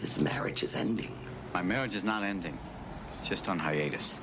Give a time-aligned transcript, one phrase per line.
[0.00, 1.12] His marriage is ending.
[1.54, 2.56] My marriage is not ending,
[3.20, 4.18] it's just on hiatus.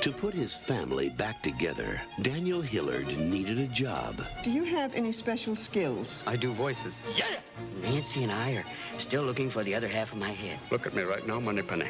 [0.00, 4.22] To put his family back together, Daniel Hillard needed a job.
[4.42, 6.24] Do you have any special skills?
[6.26, 7.02] I do voices.
[7.14, 7.38] Yes!
[7.82, 8.64] Nancy and I are
[8.98, 10.58] still looking for the other half of my head.
[10.70, 11.88] Look at me right now, Moneypenny.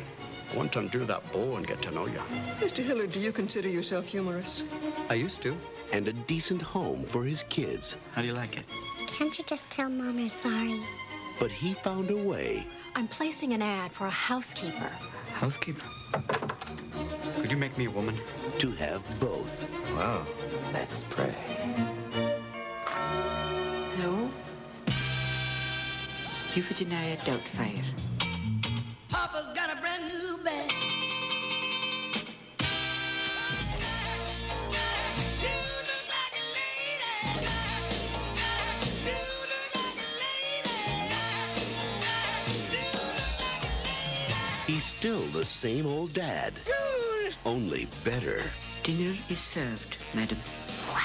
[0.53, 2.21] I want to undo that bow and get to know you.
[2.59, 2.83] Mr.
[2.83, 4.65] Hillard, do you consider yourself humorous?
[5.09, 5.57] I used to.
[5.93, 7.97] And a decent home for his kids.
[8.13, 8.65] How do you like it?
[9.07, 10.81] Can't you just tell Mom you're sorry?
[11.41, 14.93] But he found a way I'm placing an ad for a housekeeper.
[15.33, 15.89] Housekeeper.
[17.41, 18.15] Could you make me a woman?
[18.61, 19.67] to have both.
[19.97, 20.27] Wow.
[20.71, 21.33] Let's pray.
[23.97, 24.29] Hello?
[26.53, 27.83] Euphegenia Doubtfire.
[29.09, 30.90] Papa's got a brand new bag.
[45.01, 46.53] Still the same old dad.
[47.47, 48.43] Only better.
[48.83, 50.37] Dinner is served, madam.
[50.91, 51.01] Wow.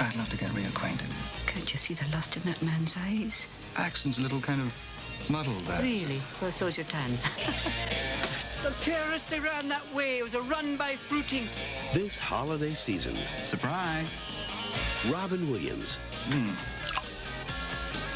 [0.00, 1.12] I'd love to get reacquainted.
[1.46, 3.46] Can't you see the lust in that man's eyes?
[3.76, 5.80] Accent's a little kind of muddled there.
[5.80, 6.20] Really?
[6.42, 7.12] Well, so's your tan.
[8.64, 10.18] the terrorists, they ran that way.
[10.18, 11.46] It was a run by fruiting.
[11.92, 14.24] This holiday season, Surprise.
[15.08, 15.98] Robin Williams,
[16.30, 16.50] hmm.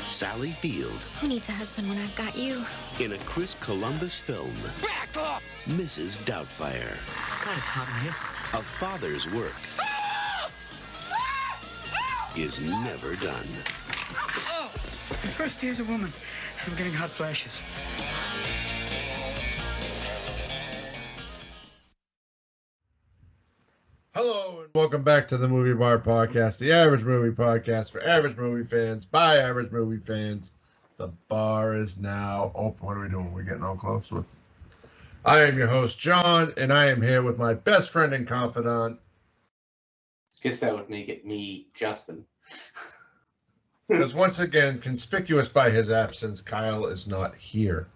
[0.09, 2.65] Sally Field Who needs a husband when I've got you?
[2.99, 5.45] in a Chris Columbus film, Back off!
[5.69, 6.17] Mrs.
[6.25, 6.97] Doubtfire.
[7.45, 8.15] God, it's hot in here.
[8.55, 9.55] A father's work
[12.37, 13.47] is never done.
[15.11, 16.13] My first day as a woman.
[16.67, 17.61] I'm getting hot flashes.
[24.21, 28.37] Hello and welcome back to the Movie Bar Podcast, the average movie podcast for average
[28.37, 30.51] movie fans by average movie fans.
[30.97, 32.85] The bar is now open.
[32.85, 33.33] What are we doing?
[33.33, 34.27] We're getting all close with.
[35.25, 38.99] I am your host, John, and I am here with my best friend and confidant.
[40.43, 42.25] Guess that would make it me, Justin.
[43.89, 47.87] Because once again, conspicuous by his absence, Kyle is not here.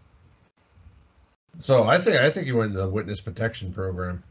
[1.59, 4.23] So I think I think he went in the witness protection program.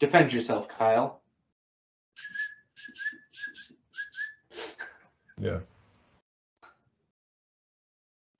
[0.00, 1.20] Defend yourself, Kyle.
[5.38, 5.60] Yeah.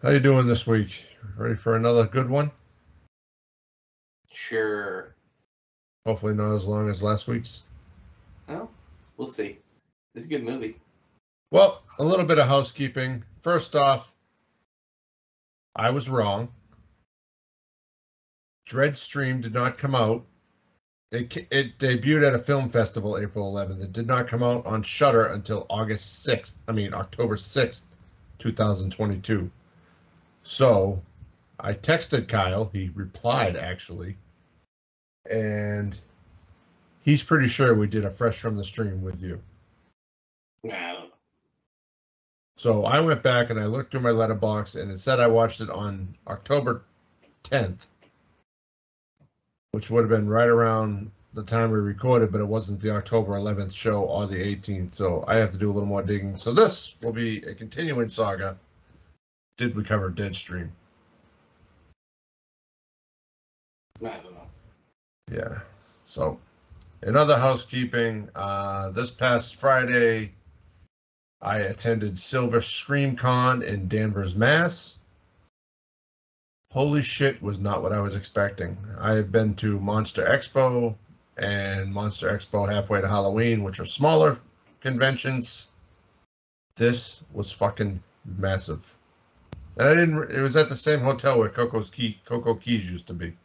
[0.03, 1.05] How you doing this week?
[1.37, 2.51] Ready for another good one?
[4.33, 5.15] Sure.
[6.07, 7.65] Hopefully not as long as last week's.
[8.49, 8.71] Well,
[9.19, 9.59] we'll see.
[10.15, 10.77] It's a good movie.
[11.51, 13.23] Well, a little bit of housekeeping.
[13.43, 14.11] First off,
[15.77, 16.49] I was wrong.
[18.67, 20.25] Deadstream did not come out.
[21.13, 23.83] It, it debuted at a film festival April 11th.
[23.83, 26.57] It did not come out on Shudder until August 6th.
[26.69, 27.83] I mean, October 6th,
[28.39, 29.51] 2022.
[30.45, 31.03] So
[31.59, 32.71] I texted Kyle.
[32.73, 34.17] He replied, actually.
[35.29, 35.99] And
[37.03, 39.41] he's pretty sure we did a fresh from the stream with you.
[40.63, 41.11] Nah, I don't know.
[42.57, 45.61] So I went back and I looked through my Letterboxd and it said I watched
[45.61, 46.83] it on October
[47.45, 47.87] 10th,
[49.73, 53.33] which would have been right around the time we recorded, but it wasn't the October
[53.33, 54.95] 11th show or the 18th.
[54.95, 56.37] So I have to do a little more digging.
[56.37, 58.57] So this will be a continuing saga.
[59.57, 60.71] Did we cover Deadstream?
[64.03, 64.47] I don't know.
[65.31, 65.61] Yeah.
[66.05, 66.39] So,
[67.03, 70.33] in other housekeeping, uh, this past Friday,
[71.43, 75.00] I attended Silver Scream Con in Danvers, Mass.
[76.73, 78.79] Holy shit, was not what I was expecting.
[78.99, 80.95] I have been to Monster Expo
[81.37, 84.39] and Monster Expo halfway to Halloween, which are smaller
[84.81, 85.73] conventions.
[86.77, 88.97] This was fucking massive.
[89.79, 93.09] And I didn't, it was at the same hotel where Coco's Key, Coco Keys used
[93.09, 93.37] to be.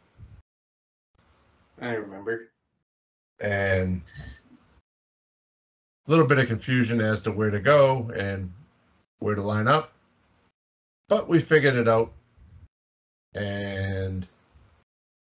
[1.80, 2.48] I remember.
[3.40, 4.02] and
[6.06, 8.52] a little bit of confusion as to where to go and
[9.18, 9.92] where to line up.
[11.08, 12.12] But we figured it out
[13.36, 14.26] and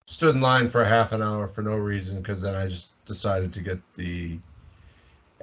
[0.08, 3.04] stood in line for a half an hour for no reason because then I just
[3.06, 4.40] decided to get the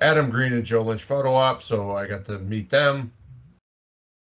[0.00, 1.62] Adam Green and Joe Lynch photo op.
[1.62, 3.12] So I got to meet them.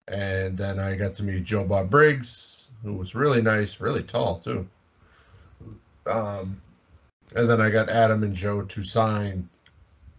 [0.09, 4.39] And then I got to meet Joe Bob Briggs, who was really nice, really tall
[4.39, 4.67] too.
[6.05, 6.61] Um,
[7.35, 9.47] and then I got Adam and Joe to sign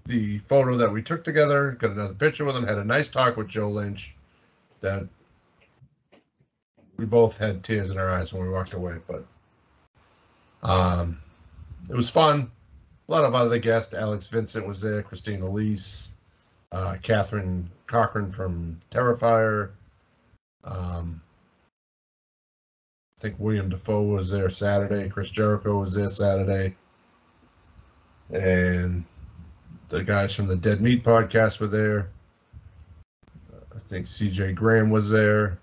[0.06, 1.72] the photo that we took together.
[1.72, 2.66] Got another picture with them.
[2.66, 4.14] Had a nice talk with Joe Lynch.
[4.80, 5.06] That
[6.96, 8.96] we both had tears in our eyes when we walked away.
[9.06, 9.24] But
[10.62, 11.18] um,
[11.88, 12.50] it was fun.
[13.08, 13.94] A lot of other guests.
[13.94, 15.02] Alex Vincent was there.
[15.02, 16.12] Christine Elise.
[16.72, 19.70] Uh, Catherine Corcoran from Terrifier.
[20.64, 21.20] Um,
[23.18, 25.08] I think William Defoe was there Saturday.
[25.08, 26.74] Chris Jericho was there Saturday.
[28.32, 29.04] And
[29.88, 32.08] the guys from the Dead Meat podcast were there.
[33.74, 35.58] I think CJ Graham was there.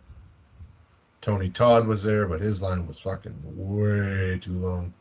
[1.22, 4.94] Tony Todd was there, but his line was fucking way too long.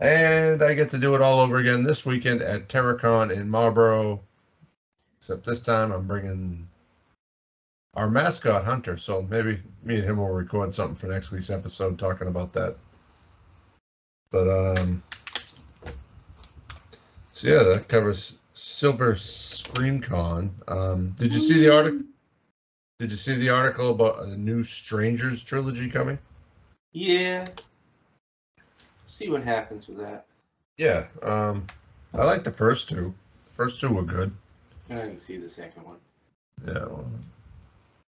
[0.00, 4.20] And I get to do it all over again this weekend at Terracon in Marlboro.
[5.18, 6.66] Except this time I'm bringing
[7.94, 8.96] our mascot Hunter.
[8.96, 12.76] So maybe me and him will record something for next week's episode talking about that.
[14.30, 15.02] But um,
[17.32, 20.50] so yeah, that covers Silver Scream Con.
[20.66, 22.00] Um, did you see the article?
[23.00, 26.18] Did you see the article about a new Strangers trilogy coming?
[26.92, 27.46] Yeah.
[29.06, 30.26] See what happens with that.
[30.76, 31.06] Yeah.
[31.22, 31.66] Um,
[32.12, 33.14] I like the first two.
[33.56, 34.30] First two were good.
[34.90, 35.96] I didn't see the second one.
[36.66, 36.74] Yeah.
[36.74, 37.10] Well,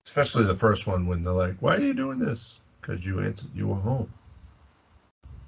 [0.06, 3.50] especially the first one when they're like, "Why are you doing this?" Because you answered
[3.54, 4.10] you were home.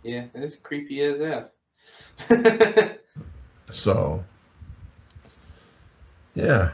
[0.02, 2.98] Yeah, it's creepy as f.
[3.70, 4.22] So,
[6.34, 6.72] yeah.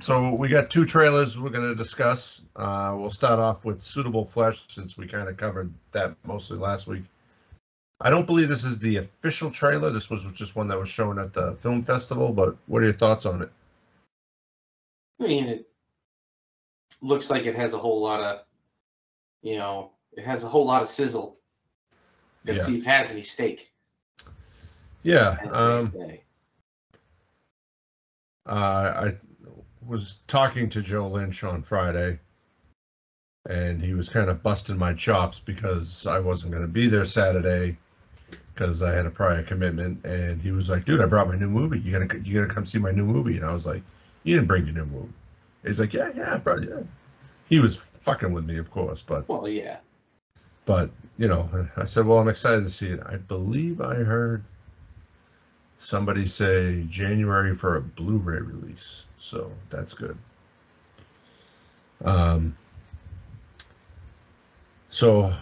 [0.00, 2.46] So we got two trailers we're going to discuss.
[2.54, 6.86] Uh, we'll start off with Suitable Flesh since we kind of covered that mostly last
[6.86, 7.04] week.
[8.00, 9.90] I don't believe this is the official trailer.
[9.90, 12.32] This was just one that was shown at the film festival.
[12.32, 13.50] But what are your thoughts on it?
[15.20, 15.68] I mean, it
[17.02, 18.44] looks like it has a whole lot of,
[19.42, 21.38] you know, it has a whole lot of sizzle.
[22.44, 22.66] Let's Yeah.
[22.66, 23.72] see if it has any steak.
[25.02, 25.36] Yeah.
[25.50, 25.92] Um,
[28.46, 29.16] uh, I
[29.88, 32.18] was talking to Joe Lynch on Friday,
[33.48, 37.04] and he was kind of busting my chops because I wasn't going to be there
[37.04, 37.76] Saturday
[38.52, 40.04] because I had a prior commitment.
[40.04, 41.78] And he was like, "Dude, I brought my new movie.
[41.78, 43.82] You gotta, you gotta come see my new movie." And I was like,
[44.24, 45.12] "You didn't bring your new movie."
[45.64, 46.82] He's like, "Yeah, yeah, bro, yeah."
[47.48, 49.78] He was fucking with me, of course, but Well, yeah.
[50.66, 54.44] but you know, I said, "Well, I'm excited to see it." I believe I heard
[55.78, 60.16] somebody say January for a Blu-ray release, so that's good.
[62.04, 62.54] Um,
[64.90, 65.32] so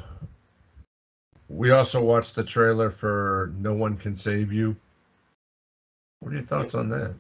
[1.49, 4.75] we also watched the trailer for No One Can Save You.
[6.21, 7.15] What are your thoughts on that?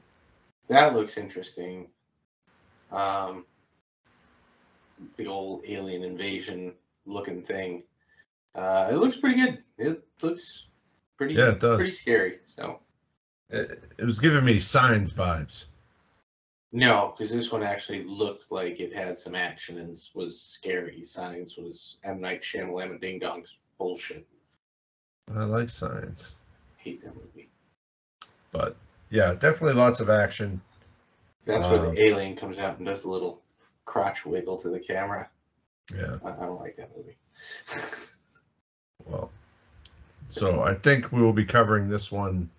[0.69, 1.87] That looks interesting.
[2.91, 3.45] Um,
[5.17, 6.73] the old alien invasion
[7.05, 7.83] looking thing.
[8.55, 9.63] Uh, it looks pretty good.
[9.79, 10.67] It looks
[11.19, 11.77] pretty, Yeah, it does.
[11.77, 12.39] pretty scary.
[12.47, 12.81] So
[13.51, 15.67] It, it was giving me Signs vibes.
[16.73, 21.03] no, because this one actually looked like it had some action and was scary.
[21.03, 24.27] Signs was M Night Shyamalan Ding Dong's bullshit.
[25.35, 26.35] I like Signs.
[26.77, 27.49] Hate that movie.
[28.53, 28.77] But
[29.11, 30.61] yeah, definitely lots of action.
[31.45, 33.41] That's where Um, the alien comes out and does a little
[33.85, 35.29] crotch wiggle to the camera.
[35.95, 36.17] Yeah.
[36.25, 37.17] I, I don't like that movie.
[39.05, 39.31] Well,
[40.27, 42.51] so I think we will be covering this one.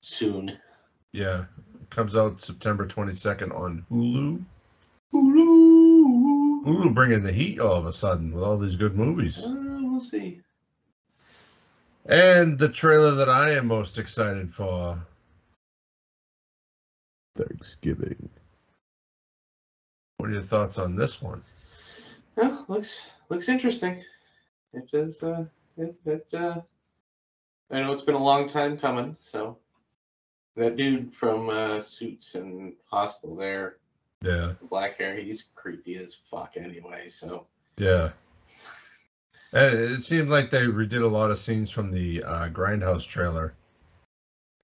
[0.00, 0.58] Soon.
[1.12, 1.44] Yeah,
[1.90, 4.42] comes out September 22nd on Hulu.
[5.12, 6.64] Hulu.
[6.64, 9.44] Hulu bringing the heat all of a sudden with all these good movies.
[9.44, 10.40] Uh, we'll see.
[12.06, 14.98] And the trailer that I am most excited for
[17.36, 18.28] Thanksgiving.
[20.16, 21.42] What are your thoughts on this one?
[22.36, 24.02] Oh, looks looks interesting.
[24.72, 25.22] It does.
[25.22, 25.44] Uh,
[25.76, 26.60] it, it, uh,
[27.70, 29.16] I know it's been a long time coming.
[29.20, 29.58] So
[30.58, 33.76] that dude from uh, Suits and Hostel there,
[34.22, 37.08] Yeah, black hair, he's creepy as fuck anyway.
[37.08, 37.46] So
[37.76, 38.10] yeah.
[39.52, 43.54] It seemed like they redid a lot of scenes from the uh, Grindhouse trailer.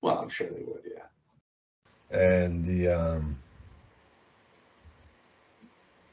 [0.03, 0.83] well, I'm sure they would.
[0.85, 2.19] Yeah.
[2.19, 3.37] and the um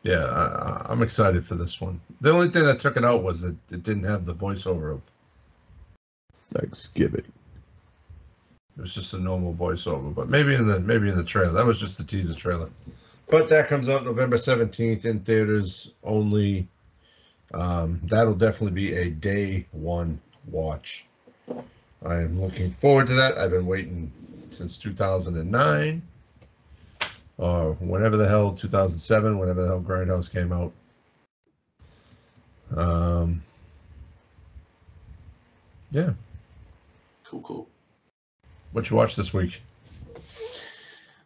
[0.04, 3.22] yeah I, I- i'm excited for this one the only thing that took it out
[3.24, 5.02] was that it didn't have the voiceover of
[6.54, 7.34] thanksgiving it
[8.82, 11.54] was just a normal voiceover but maybe in the maybe in the trailer.
[11.54, 12.70] That was just the teaser trailer.
[13.28, 16.68] But that comes out november 17th in theaters only.
[17.54, 20.20] Um that'll definitely be a day one
[20.50, 21.06] watch.
[22.04, 23.38] I am looking forward to that.
[23.38, 24.12] I've been waiting
[24.50, 26.02] since 2009
[27.38, 30.74] or whenever the hell 2007 whenever the hell grindhouse came out.
[32.76, 33.44] Um
[35.92, 36.14] yeah.
[37.26, 37.42] Cool.
[37.42, 37.68] Cool.
[38.72, 39.62] What you watched this week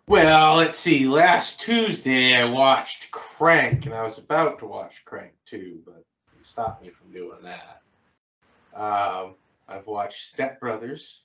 [0.08, 1.08] Well, let's see.
[1.08, 6.06] Last Tuesday, I watched Crank, and I was about to watch Crank 2, but
[6.38, 7.82] you stopped me from doing that.
[8.80, 9.34] Um,
[9.68, 11.24] I've watched Step Brothers.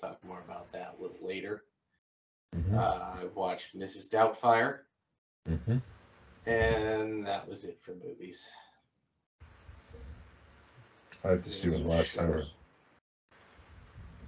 [0.00, 1.64] Talk more about that a little later.
[2.56, 2.74] Mhm.
[2.74, 4.08] Uh, I've watched Mrs.
[4.08, 4.80] Doubtfire,
[5.46, 5.82] Mhm.
[6.46, 8.50] and that was it for movies.
[11.22, 12.46] I have to see when last time.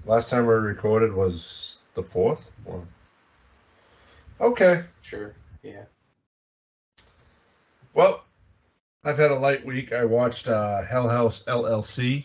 [0.05, 2.51] Last time we recorded was the fourth.
[2.65, 2.87] one.
[4.41, 4.83] okay.
[5.01, 5.35] Sure.
[5.63, 5.85] Yeah.
[7.95, 8.25] Well,
[9.05, 9.93] I've had a light week.
[9.93, 12.25] I watched uh, Hell House LLC.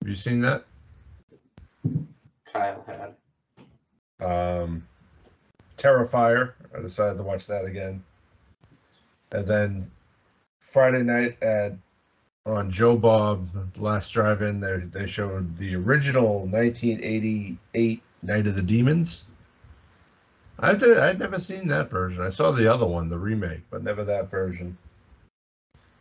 [0.00, 0.64] Have you seen that?
[2.44, 3.14] Kyle had.
[4.24, 4.86] Um,
[5.76, 6.52] Terrifier.
[6.76, 8.02] I decided to watch that again.
[9.32, 9.90] And then
[10.60, 11.72] Friday night at
[12.48, 19.24] on Joe Bob Last Drive-In, they they showed the original 1988 Night of the Demons.
[20.58, 20.98] I did.
[20.98, 22.24] I'd never seen that version.
[22.24, 24.76] I saw the other one, the remake, but never that version.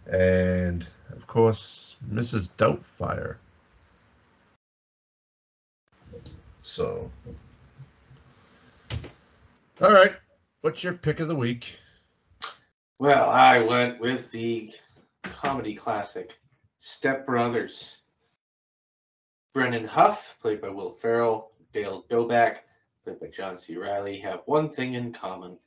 [0.10, 2.52] And of course, Mrs.
[2.54, 3.36] Doubtfire.
[6.62, 7.12] So,
[9.82, 10.16] all right,
[10.62, 11.78] what's your pick of the week?
[13.00, 14.72] Well, I went with the
[15.38, 16.40] comedy classic
[16.78, 18.02] Step Brothers.
[19.54, 22.62] Brennan Huff, played by Will Ferrell, Dale Doback,
[23.04, 23.78] played by John C.
[23.78, 25.60] Reilly, have one thing in common.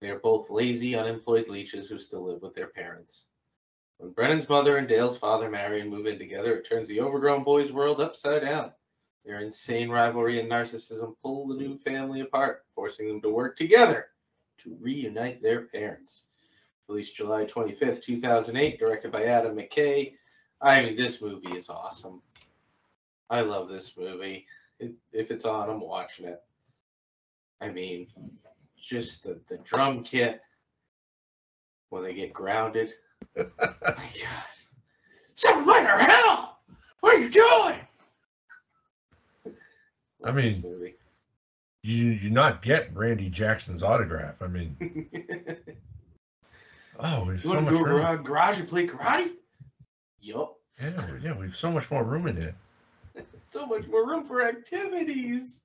[0.00, 3.26] They are both lazy, unemployed leeches who still live with their parents.
[3.98, 7.44] When Brennan's mother and Dale's father marry and move in together, it turns the overgrown
[7.44, 8.72] boy's world upside down.
[9.26, 14.06] Their insane rivalry and narcissism pull the new family apart, forcing them to work together
[14.62, 16.28] to reunite their parents.
[16.88, 20.14] Released July 25th, 2008, directed by Adam McKay.
[20.60, 22.22] I mean, this movie is awesome.
[23.30, 24.46] I love this movie.
[24.78, 26.40] It, if it's on, I'm watching it.
[27.60, 28.08] I mean,
[28.76, 30.40] just the, the drum kit
[31.90, 32.92] when they get grounded.
[33.36, 34.44] My God.
[35.34, 36.60] Simulator hell!
[37.00, 37.80] What are you doing?
[40.24, 40.62] I mean,
[41.82, 44.40] you you not get Randy Jackson's autograph.
[44.40, 44.76] I mean,
[47.02, 48.22] oh, You so want much to go room.
[48.22, 49.32] garage and play karate?
[50.20, 50.56] Yup.
[50.80, 52.54] Yeah, yeah, we've so much more room in here.
[53.50, 55.60] So much more room for activities.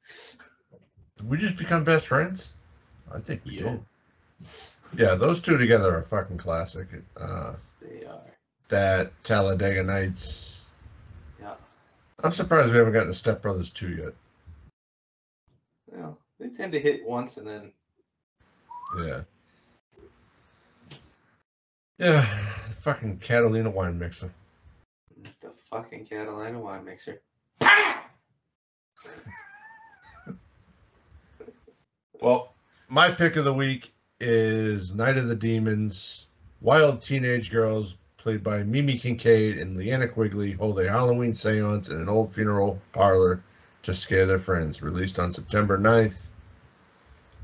[1.16, 2.52] Did we just become best friends?
[3.14, 3.78] I think we Yeah.
[4.42, 4.50] did.
[4.98, 6.88] Yeah, those two together are fucking classic.
[7.16, 8.20] Uh, They are.
[8.68, 10.68] that Talladega Nights.
[11.40, 11.56] Yeah.
[12.24, 14.14] I'm surprised we haven't gotten to Step Brothers 2 yet.
[15.88, 17.72] Well, they tend to hit once and then
[19.00, 19.22] Yeah.
[21.98, 22.26] Yeah,
[22.82, 24.32] fucking Catalina wine mixer.
[25.42, 27.22] the fucking Catalina wine mixer.
[32.20, 32.54] Well,
[32.90, 36.28] my pick of the week is Night of the Demons.
[36.62, 42.02] Wild teenage girls, played by Mimi Kinkade and Linnea Quigley, hold a Halloween seance in
[42.02, 43.40] an old funeral parlor
[43.84, 44.82] to scare their friends.
[44.82, 46.30] Released on September 9th,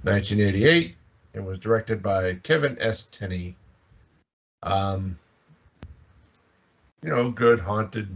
[0.01, 0.95] 1988,
[1.35, 3.03] and was directed by Kevin S.
[3.03, 3.55] Tenney.
[4.63, 5.17] Um,
[7.03, 8.07] you know, good haunted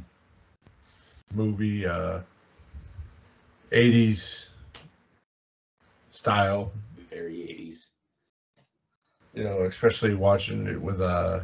[1.36, 2.20] movie, uh,
[3.72, 4.50] 80s
[6.12, 6.72] style.
[7.10, 7.89] Very 80s.
[9.34, 11.42] You know, especially watching it with uh,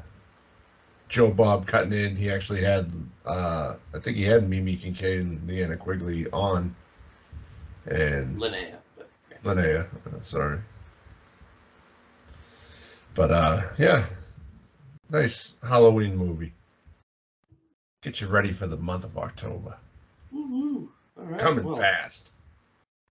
[1.10, 2.16] Joe Bob cutting in.
[2.16, 2.92] He actually had,
[3.26, 6.74] uh, I think he had Mimi Kinkade and Linnea Quigley on,
[7.86, 8.78] and Linnea.
[9.44, 9.86] But, Linnea.
[10.08, 10.60] uh, sorry,
[13.16, 14.06] but uh, yeah,
[15.14, 16.52] nice Halloween movie.
[18.02, 19.78] Get you ready for the month of October.
[20.32, 20.92] Woo-hoo.
[21.18, 21.40] All right.
[21.40, 22.32] Coming well, fast.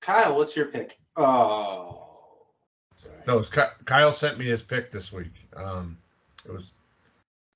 [0.01, 0.99] Kyle, what's your pick?
[1.17, 2.03] Oh.
[2.97, 3.15] Sorry.
[3.27, 5.33] No, Ky- Kyle sent me his pick this week.
[5.57, 5.97] Um,
[6.45, 6.73] it was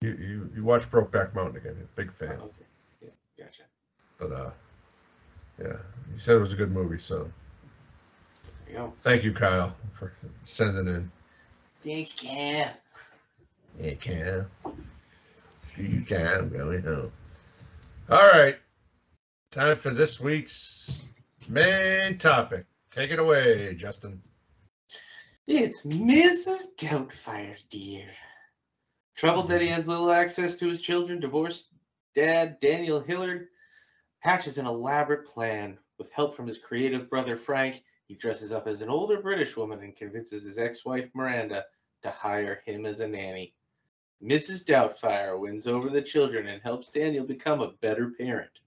[0.00, 0.10] you.
[0.12, 1.76] You, you watched Brokeback Mountain again.
[1.94, 2.30] Big fan.
[2.30, 2.64] Okay.
[3.02, 3.62] Yeah, gotcha.
[4.18, 4.50] But uh,
[5.60, 5.76] yeah,
[6.12, 6.98] he said it was a good movie.
[6.98, 7.28] So
[8.66, 8.92] There you go.
[9.00, 10.12] thank you, Kyle, for
[10.44, 11.10] sending in.
[11.82, 12.72] Thanks, Cam.
[13.78, 14.46] Yeah, Kyle.
[15.76, 16.48] You can.
[16.48, 17.12] Going home.
[18.08, 18.56] All right.
[19.50, 21.08] Time for this week's
[21.48, 22.64] main topic.
[22.90, 24.22] Take it away, Justin.
[25.46, 26.74] It's Mrs.
[26.78, 28.08] Doubtfire, dear.
[29.14, 31.66] Troubled that he has little access to his children, divorced
[32.14, 33.48] dad Daniel Hillard
[34.20, 35.78] hatches an elaborate plan.
[35.98, 39.80] With help from his creative brother Frank, he dresses up as an older British woman
[39.80, 41.64] and convinces his ex wife Miranda
[42.02, 43.54] to hire him as a nanny.
[44.22, 44.64] Mrs.
[44.64, 48.60] Doubtfire wins over the children and helps Daniel become a better parent.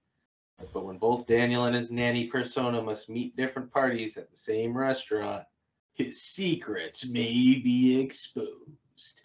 [0.73, 4.77] But when both Daniel and his nanny persona must meet different parties at the same
[4.77, 5.45] restaurant,
[5.93, 9.21] his secrets may be exposed.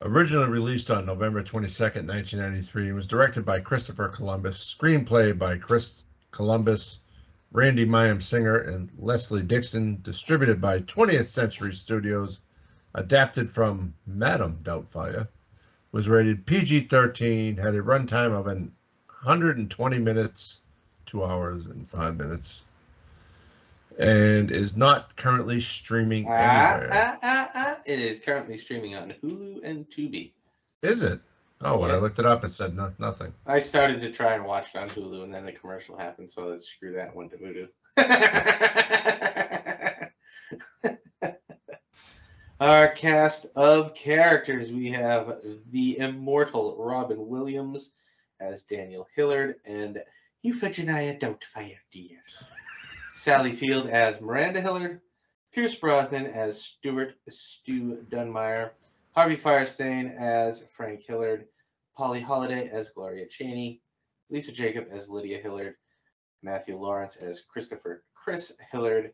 [0.00, 6.04] Originally released on November 22nd, 1993, it was directed by Christopher Columbus, screenplay by Chris
[6.32, 7.00] Columbus,
[7.52, 12.40] Randi Mayem Singer, and Leslie Dixon, distributed by 20th Century Studios,
[12.94, 15.28] adapted from Madame Doubtfire,
[15.92, 18.72] was rated PG 13, had a runtime of an
[19.22, 20.60] 120 minutes,
[21.06, 22.62] two hours and five minutes,
[23.98, 27.18] and is not currently streaming Ah, anywhere.
[27.22, 27.78] ah, ah.
[27.84, 30.32] It is currently streaming on Hulu and Tubi.
[30.82, 31.20] Is it?
[31.60, 33.32] Oh, when I looked it up, it said no, nothing.
[33.46, 36.46] I started to try and watch it on Hulu, and then the commercial happened, so
[36.46, 37.66] let's screw that one to Voodoo.
[42.62, 45.40] Our cast of characters we have
[45.72, 47.90] the immortal Robin Williams
[48.38, 50.00] as Daniel Hillard and
[50.46, 52.20] Euphegenia Doubtfire Dear.
[53.14, 55.00] Sally Field as Miranda Hillard,
[55.52, 58.70] Pierce Brosnan as Stuart Stu Dunmire,
[59.10, 61.46] Harvey Fierstein as Frank Hillard,
[61.96, 63.80] Polly Holliday as Gloria Chaney,
[64.30, 65.74] Lisa Jakub as Lydia Hillard,
[66.44, 69.10] Matthew Lawrence as Christopher Chris Hillard,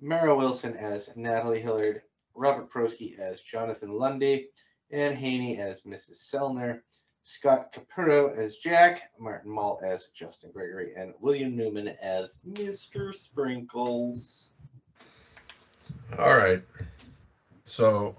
[0.00, 2.02] Mara Wilson as Natalie Hillard,
[2.36, 4.48] Robert Prosky as Jonathan Lundy,
[4.90, 6.16] Anne Haney as Mrs.
[6.16, 6.80] Sellner,
[7.22, 13.12] Scott Capurro as Jack, Martin Mull as Justin Gregory, and William Newman as Mr.
[13.12, 14.50] Sprinkles.
[16.18, 16.62] All right.
[17.64, 18.14] So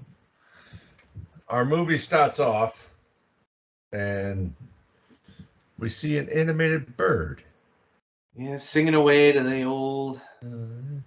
[1.47, 2.89] our movie starts off
[3.93, 4.53] and
[5.79, 7.43] we see an animated bird.
[8.35, 10.97] Yeah, singing away to the old, mm-hmm.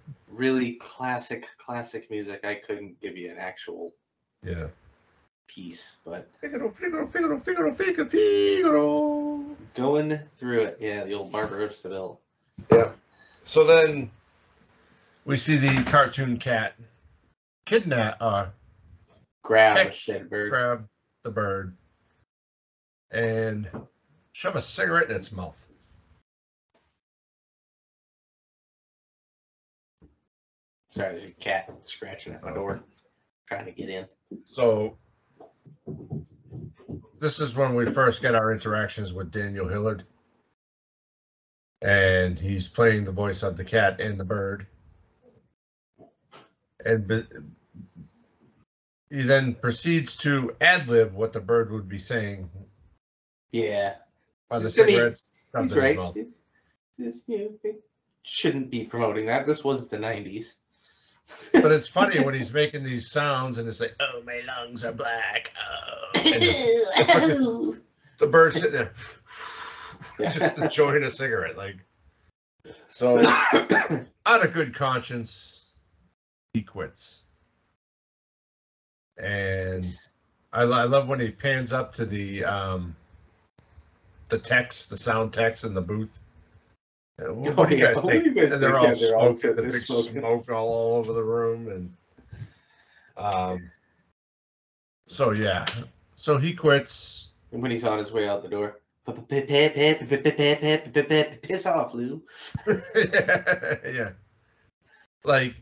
[0.41, 2.43] Really classic, classic music.
[2.43, 3.93] I couldn't give you an actual
[4.41, 4.69] Yeah.
[5.45, 9.55] piece, but Figaro, Figaro, Figaro, Figaro, Figaro, Figaro.
[9.75, 12.19] going through it, yeah, the old Barber of Seville.
[12.71, 12.91] Yeah.
[13.43, 14.09] So then
[15.25, 16.73] we see the cartoon cat
[17.65, 18.47] kidnap, uh,
[19.43, 20.49] Grab catch, bird.
[20.49, 20.89] grab
[21.21, 21.77] the bird
[23.11, 23.69] and
[24.31, 25.67] shove a cigarette in its mouth.
[30.91, 32.81] Sorry, there's a cat scratching at my door,
[33.47, 34.05] trying to get in.
[34.43, 34.97] So
[37.19, 40.03] this is when we first get our interactions with Daniel Hillard.
[41.81, 44.67] And he's playing the voice of the cat and the bird.
[46.85, 47.25] And be-
[49.09, 52.49] he then proceeds to ad lib what the bird would be saying
[53.51, 53.95] Yeah,
[54.49, 55.33] by the cigarettes.
[55.53, 55.95] shoved he's right.
[55.95, 56.15] mouth.
[56.17, 56.35] It's,
[56.97, 57.83] it's, you know, it
[58.23, 59.45] shouldn't be promoting that.
[59.45, 60.55] This was the '90s.
[61.53, 64.93] But it's funny when he's making these sounds and it's like, oh, my lungs are
[64.93, 65.51] black.
[65.59, 66.11] Oh.
[66.15, 67.81] And the,
[68.19, 68.93] the bird sitting there
[70.19, 71.57] just enjoying a cigarette.
[71.57, 71.77] Like,
[72.87, 73.19] so
[74.25, 75.69] out of good conscience,
[76.53, 77.23] he quits.
[79.17, 79.85] And
[80.53, 82.95] I, I love when he pans up to the um,
[84.29, 86.17] the text, the sound text in the booth.
[87.21, 88.25] Uh, What, Oh, do you guys think?
[88.25, 90.21] you guys and they're all Yeah, they're all smoking, the big smoking.
[90.21, 91.93] smoke all, all over the room, and
[93.17, 93.71] um.
[95.07, 95.65] So yeah,
[96.15, 97.29] so he quits.
[97.51, 98.79] And when he's on his way out the door,
[101.41, 102.23] piss off, Lou.
[103.85, 104.11] yeah.
[105.23, 105.55] Like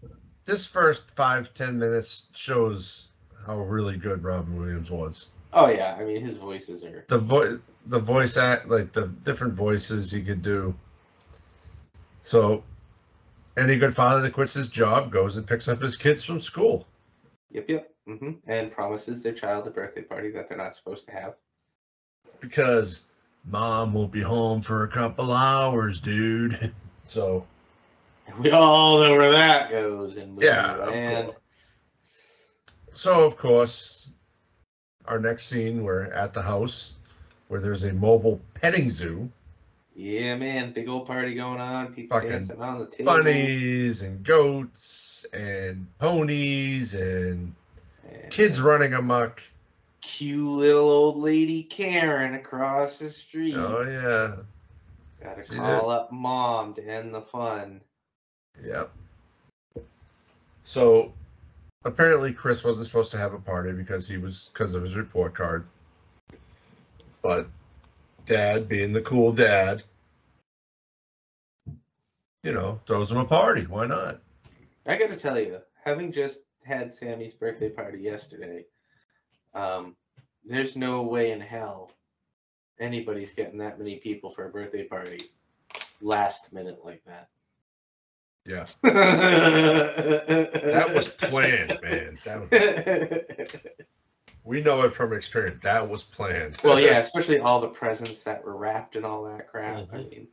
[0.46, 3.10] this first five, ten minutes shows
[3.46, 5.32] how really good Robin Williams was.
[5.54, 7.06] Oh yeah, I mean his voices are.
[7.08, 10.76] The voice the voice act like the different voices he could do.
[12.30, 12.62] So
[13.58, 16.86] any good father that quits his job goes and picks up his kids from school.
[17.50, 17.90] Yep, yep.
[18.06, 21.38] hmm And promises their child a birthday party that they're not supposed to have.
[22.40, 23.06] Because
[23.46, 26.72] mom won't be home for a couple hours, dude.
[27.06, 27.48] So
[28.38, 31.36] We all know where that goes movie Yeah, of course.
[32.94, 34.12] So of course,
[35.08, 36.94] our next scene we're at the house
[37.48, 39.32] where there's a mobile petting zoo,
[40.02, 41.94] Yeah, man, big old party going on.
[41.94, 43.18] People Fucking dancing on the table.
[43.18, 47.54] bunnies and goats and ponies and
[48.30, 49.44] kids running amok.
[50.00, 53.56] Cute little old lady Karen across the street.
[53.58, 54.42] Oh yeah,
[55.22, 57.82] Gotta see call up mom to end the fun.
[58.64, 58.92] yep.
[60.64, 61.12] So
[61.84, 65.36] apparently Chris wasn't supposed to have a party because he was because of his report
[65.36, 65.66] card.
[67.22, 67.48] But
[68.30, 69.84] dad being the cool dad,
[72.44, 73.64] you know, throws him a party.
[73.64, 74.22] Why not?
[74.88, 78.66] I gotta tell you, having just had Sammy's birthday party yesterday,
[79.54, 79.96] um,
[80.46, 81.92] there's no way in hell
[82.80, 85.20] anybody's getting that many people for a birthday party
[86.00, 87.30] last minute like that.
[88.46, 88.68] Yeah.
[88.84, 90.28] that
[90.64, 92.18] That was planned, man.
[92.26, 92.50] That was,
[94.50, 95.62] we know it from experience.
[95.62, 96.58] That was planned.
[96.64, 99.88] well, yeah, especially all the presents that were wrapped and all that crap.
[99.94, 100.10] I Mhm.
[100.10, 100.28] mean,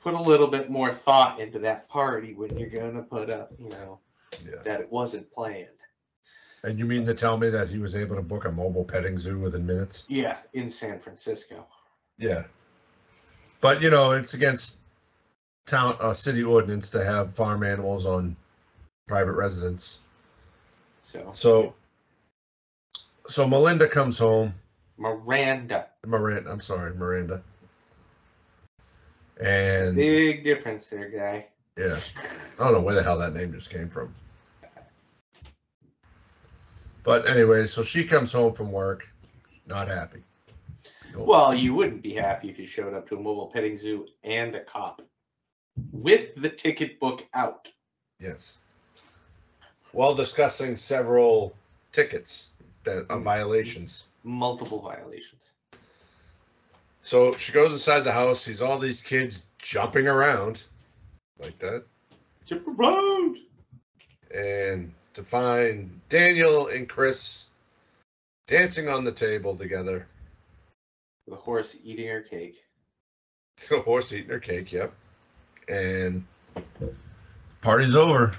[0.00, 3.68] put a little bit more thought into that party when you're gonna put up, you
[3.68, 4.00] know,
[4.44, 4.60] Yeah.
[4.64, 5.68] that it wasn't planned.
[6.64, 9.18] And you mean to tell me that he was able to book a mobile petting
[9.18, 10.04] zoo within minutes?
[10.08, 11.64] Yeah, in San Francisco.
[12.16, 12.42] Yeah.
[13.60, 14.80] But you know, it's against
[15.64, 18.34] town uh, city ordinance to have farm animals on
[19.06, 20.00] private residence.
[21.04, 21.74] So, So
[23.28, 24.54] so Melinda comes home.
[24.96, 25.86] Miranda.
[26.06, 27.42] Miranda, I'm sorry, Miranda.
[29.40, 31.46] And Big difference there, guy.
[31.76, 31.96] yeah,
[32.58, 34.12] I don't know where the hell that name just came from.
[37.04, 39.08] But anyway, so she comes home from work,
[39.66, 40.22] not happy.
[41.16, 44.54] Well, you wouldn't be happy if you showed up to a mobile petting zoo and
[44.54, 45.02] a cop
[45.92, 47.68] with the ticket book out.
[48.20, 48.58] Yes.
[49.92, 51.54] While discussing several
[51.92, 52.50] tickets
[52.88, 54.06] that are violations.
[54.24, 55.50] Multiple violations.
[57.02, 60.62] So she goes inside the house, sees all these kids jumping around
[61.38, 61.84] like that.
[62.46, 63.38] Jump around.
[64.34, 67.50] And to find Daniel and Chris
[68.46, 70.06] dancing on the table together.
[71.26, 72.56] The horse eating her cake.
[73.68, 74.92] The horse eating her cake, yep.
[75.68, 76.24] And
[77.60, 78.30] party's over.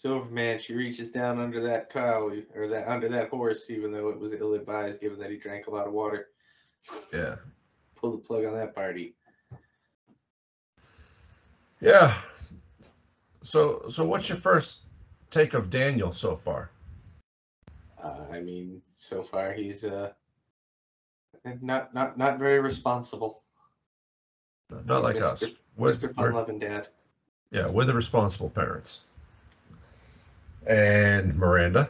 [0.00, 4.18] Silverman, she reaches down under that cow or that under that horse, even though it
[4.18, 6.28] was ill advised, given that he drank a lot of water.
[7.12, 7.36] Yeah.
[7.96, 9.14] Pull the plug on that party.
[11.82, 12.16] Yeah.
[13.42, 14.86] So so what's your first
[15.28, 16.70] take of Daniel so far?
[18.02, 20.12] Uh, I mean, so far he's uh
[21.60, 23.44] not not not very responsible.
[24.86, 25.42] Not like us.
[25.42, 25.56] Mr.
[25.76, 26.02] We're, Mr.
[26.04, 26.88] we're- Fun loving dad.
[27.50, 29.00] yeah, we're the responsible parents.
[30.66, 31.88] And Miranda.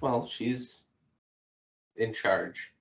[0.00, 0.86] Well, she's
[1.96, 2.72] in charge.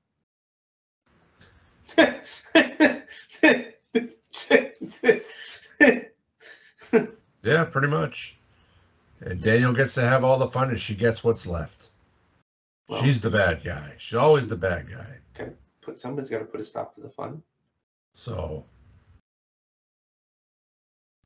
[7.44, 8.36] Yeah, pretty much.
[9.22, 11.90] And Daniel gets to have all the fun and she gets what's left.
[12.88, 13.94] Well- She's the bad guy.
[13.98, 15.18] She's always the bad guy.
[15.36, 17.42] Okay, put somebody's got to put a stop to the fun.
[18.16, 18.66] So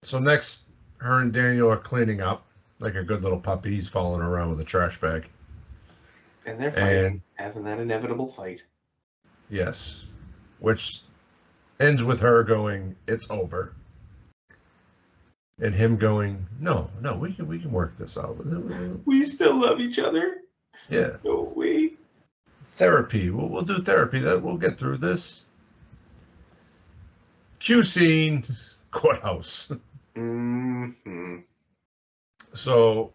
[0.04, 0.70] So next
[1.04, 2.46] her and Daniel are cleaning up
[2.80, 3.72] like a good little puppy.
[3.72, 5.28] He's falling around with a trash bag.
[6.46, 8.64] And they're fighting, And- having that inevitable fight.
[9.50, 10.08] Yes.
[10.60, 11.02] Which
[11.80, 13.74] ends with her going, It's over.
[15.62, 18.38] And him going, No, no, we can we can work this out.
[19.06, 20.38] We still love each other.
[20.90, 21.18] Yeah.
[21.24, 21.98] No, we.
[22.72, 23.30] Therapy.
[23.30, 24.20] We'll, we'll do therapy.
[24.20, 25.46] That we'll get through this.
[27.60, 28.44] Q scene,
[28.92, 29.72] courthouse.
[30.16, 31.38] hmm
[32.54, 33.12] So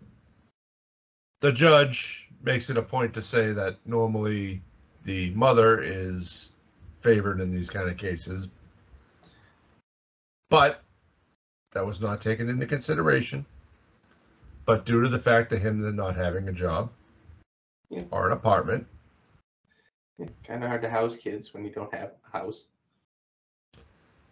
[1.40, 4.60] the judge makes it a point to say that normally
[5.04, 6.52] the mother is
[7.00, 8.48] favored in these kind of cases.
[10.50, 10.82] But
[11.72, 13.44] that was not taken into consideration.
[14.66, 16.90] But due to the fact of him not having a job
[17.90, 18.02] Yeah.
[18.10, 18.86] or an apartment,
[20.42, 22.64] Kind of hard to house kids when you don't have a house.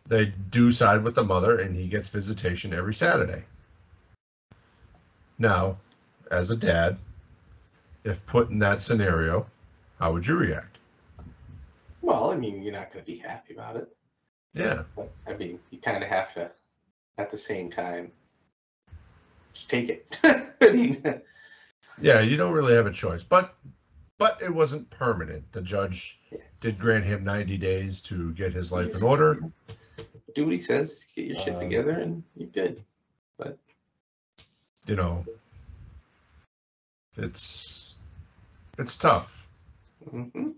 [0.08, 3.42] They do side with the mother and he gets visitation every Saturday.
[5.38, 5.76] Now,
[6.30, 6.96] as a dad,
[8.04, 9.46] if put in that scenario,
[9.98, 10.78] how would you react?
[12.02, 13.88] Well, I mean, you're not going to be happy about it.
[14.54, 14.84] Yeah.
[14.94, 16.50] But, I mean, you kind of have to,
[17.18, 18.12] at the same time,
[19.52, 20.18] just take it.
[20.60, 21.02] I mean,
[22.00, 23.22] Yeah, you don't really have a choice.
[23.22, 23.54] But
[24.18, 25.50] but it wasn't permanent.
[25.52, 26.18] The judge
[26.60, 29.38] did grant him 90 days to get his life in order.
[30.36, 32.84] Do what he says, get your shit Um, together, and you're good.
[33.38, 33.58] But
[34.86, 35.24] You know,
[37.16, 37.96] it's
[38.78, 39.48] it's tough.
[40.12, 40.54] mhm.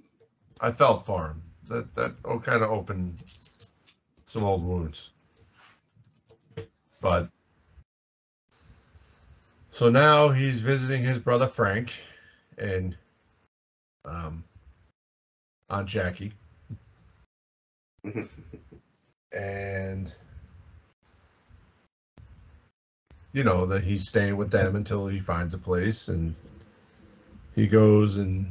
[0.60, 1.42] I felt for him.
[1.68, 3.24] That that oh, kind of opened
[4.26, 5.10] some old wounds.
[7.00, 7.28] But
[9.70, 11.94] so now he's visiting his brother Frank
[12.58, 12.96] and
[14.04, 14.44] um,
[15.70, 16.32] Aunt Jackie,
[19.32, 20.12] and
[23.32, 26.34] you know that he's staying with them until he finds a place, and
[27.54, 28.46] he goes and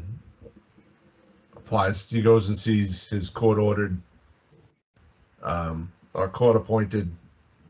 [1.56, 2.10] applies.
[2.10, 3.98] He goes and sees his court-ordered
[5.44, 7.10] um, or court-appointed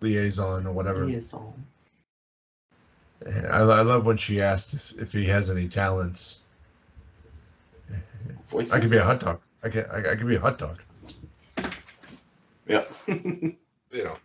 [0.02, 1.06] liaison or whatever.
[1.06, 1.54] Liaison.
[3.26, 6.41] I, I love when she asked if, if he has any talents.
[8.46, 8.74] Voices.
[8.74, 9.41] I could be a hot dog.
[9.63, 10.82] I can I, I could be a hot dog.
[12.68, 12.84] Yeah.
[13.90, 14.16] You know.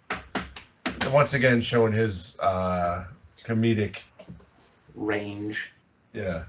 [0.87, 3.05] And once again, showing his uh,
[3.45, 3.99] comedic.
[4.97, 5.73] Range.
[6.13, 6.45] Yeah.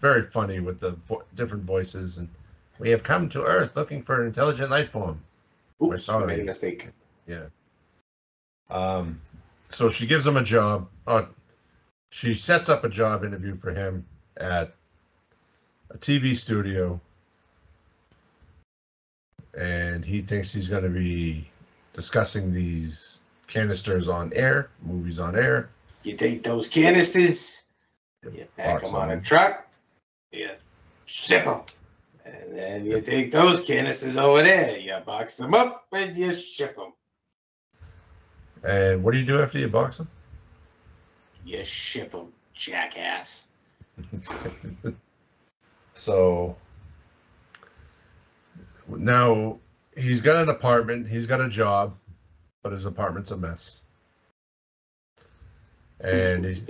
[0.00, 2.28] Very funny with the vo- different voices and.
[2.80, 5.20] We have come to Earth looking for an intelligent life form.
[5.78, 6.26] We're Oops, I sorry.
[6.26, 6.88] made a mistake.
[7.28, 7.44] Yeah.
[8.68, 9.20] Um,
[9.68, 10.88] so she gives him a job.
[11.06, 11.26] Uh,
[12.10, 14.04] she sets up a job interview for him
[14.36, 14.74] at
[15.90, 17.00] a TV studio
[19.56, 21.46] and he thinks he's going to be
[21.92, 25.68] discussing these canisters on air, movies on air.
[26.02, 27.62] You take those canisters,
[28.22, 29.66] you pack them on a truck,
[30.32, 30.50] you
[31.06, 31.60] ship them.
[32.24, 36.76] And then you take those canisters over there, you box them up, and you ship
[36.76, 36.92] them.
[38.66, 40.08] And what do you do after you box them?
[41.44, 43.46] You ship them, jackass.
[45.94, 46.56] So
[48.88, 49.58] now
[49.96, 51.94] he's got an apartment, he's got a job,
[52.62, 53.82] but his apartment's a mess.
[56.02, 56.64] And he's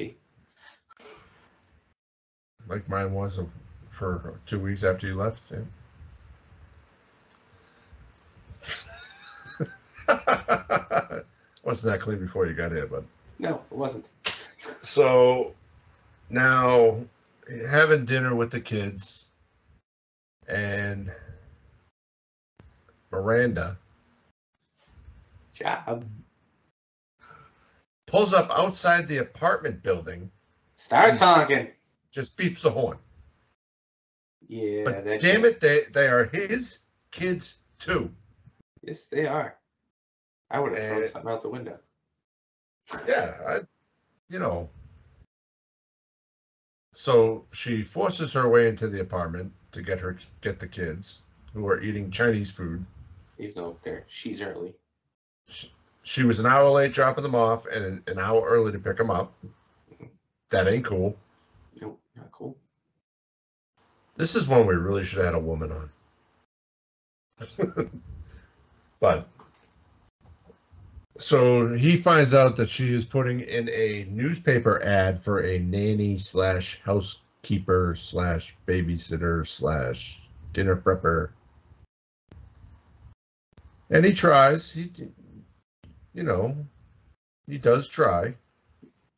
[2.68, 3.40] like mine was
[3.90, 5.52] for two weeks after you left.
[5.52, 5.58] Yeah.
[11.64, 13.04] Wasn't that clean before you got here, but
[13.38, 14.08] No, it wasn't.
[14.26, 15.54] so
[16.28, 16.98] now
[17.68, 19.28] having dinner with the kids
[20.46, 21.10] and
[23.14, 23.76] Miranda
[25.52, 26.04] Job.
[28.06, 30.30] pulls up outside the apartment building,
[30.74, 31.70] Starts honking.
[32.10, 32.98] just beeps the horn.
[34.48, 36.80] Yeah, But damn it, they they are his
[37.12, 38.10] kids too.
[38.82, 39.56] Yes, they are.
[40.50, 41.78] I would have thrown Uh, something out the window.
[43.08, 43.60] Yeah, I,
[44.28, 44.68] you know.
[46.92, 51.22] So she forces her way into the apartment to get her get the kids
[51.54, 52.84] who are eating Chinese food.
[53.38, 54.74] Even though they're she's early.
[55.48, 58.78] She, she was an hour late dropping them off and an, an hour early to
[58.78, 59.32] pick them up.
[60.50, 61.16] That ain't cool.
[61.80, 62.56] Nope, not cool.
[64.16, 65.90] This is one we really should have had a woman on.
[69.00, 69.26] but
[71.16, 76.16] so he finds out that she is putting in a newspaper ad for a nanny
[76.16, 80.20] slash housekeeper slash babysitter slash
[80.52, 81.30] dinner prepper.
[83.90, 84.72] And he tries.
[84.72, 84.90] He,
[86.14, 86.56] you know,
[87.46, 88.34] he does try.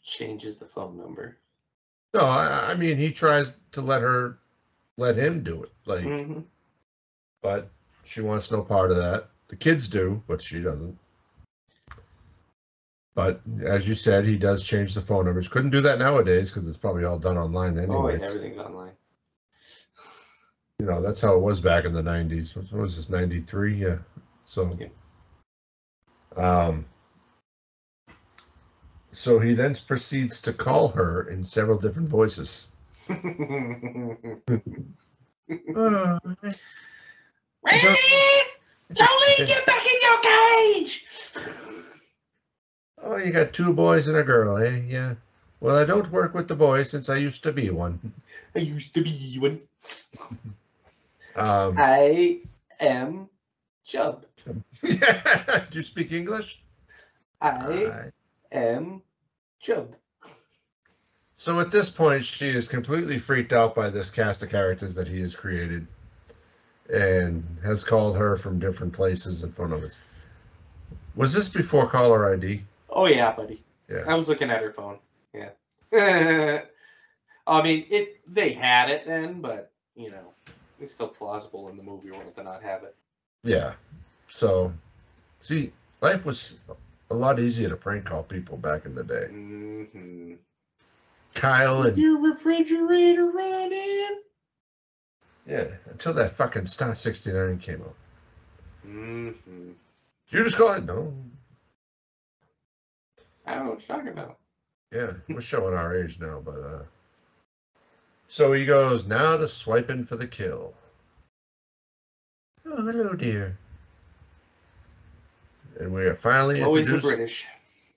[0.02, 1.36] Changes the phone number.
[2.14, 4.38] No, I, I mean he tries to let her,
[4.96, 5.72] let him do it.
[5.84, 6.44] Like, Mhm.
[7.42, 7.68] but
[8.04, 9.28] she wants no part of that.
[9.48, 10.98] The kids do, but she doesn't.
[13.14, 15.48] But as you said, he does change the phone numbers.
[15.48, 18.92] Couldn't do that nowadays because it's probably all done online Oh, wait, everything's online.
[20.78, 22.54] you know, that's how it was back in the '90s.
[22.54, 23.08] What was this?
[23.08, 23.74] '93?
[23.74, 23.98] Yeah.
[24.46, 24.88] So, Yeah.
[26.36, 26.86] um,
[29.10, 32.72] so he then proceeds to call her in several different voices.
[35.76, 36.18] Uh,
[38.92, 41.04] Jolene, get back in your cage!
[43.02, 44.80] Oh, you got two boys and a girl, eh?
[44.88, 45.14] Yeah.
[45.60, 48.00] Well, I don't work with the boys since I used to be one.
[48.56, 49.60] I used to be one.
[51.36, 52.40] Um, I
[52.80, 53.28] am
[53.84, 54.25] Chub.
[54.82, 56.62] do you speak English?
[57.40, 58.12] I Alright.
[58.52, 59.02] am
[59.60, 59.94] Chub.
[61.36, 65.06] So at this point, she is completely freaked out by this cast of characters that
[65.06, 65.86] he has created
[66.92, 69.98] and has called her from different places in front of us.
[71.14, 72.62] Was this before caller ID?
[72.88, 73.62] Oh yeah, buddy.
[73.88, 74.04] Yeah.
[74.06, 74.98] I was looking at her phone.
[75.34, 75.50] Yeah.
[77.46, 78.20] I mean, it.
[78.26, 80.32] They had it then, but you know,
[80.80, 82.94] it's still plausible in the movie world to not have it.
[83.42, 83.74] Yeah.
[84.28, 84.72] So,
[85.40, 86.60] see, life was
[87.10, 89.28] a lot easier to prank call people back in the day.
[89.30, 90.34] Mm-hmm.
[91.34, 94.20] Kyle and Your refrigerator running.
[95.46, 97.94] yeah, until that fucking Star 69 came out.
[98.86, 99.70] Mm-hmm.
[100.28, 100.84] You just call it?
[100.84, 101.14] No.
[103.46, 104.38] I don't know what you're talking about.
[104.92, 106.82] Yeah, we're showing our age now, but uh
[108.28, 110.74] so he goes now to swiping for the kill.
[112.64, 113.56] Oh, hello, dear.
[115.78, 116.98] And we are finally Always the.
[116.98, 117.46] British.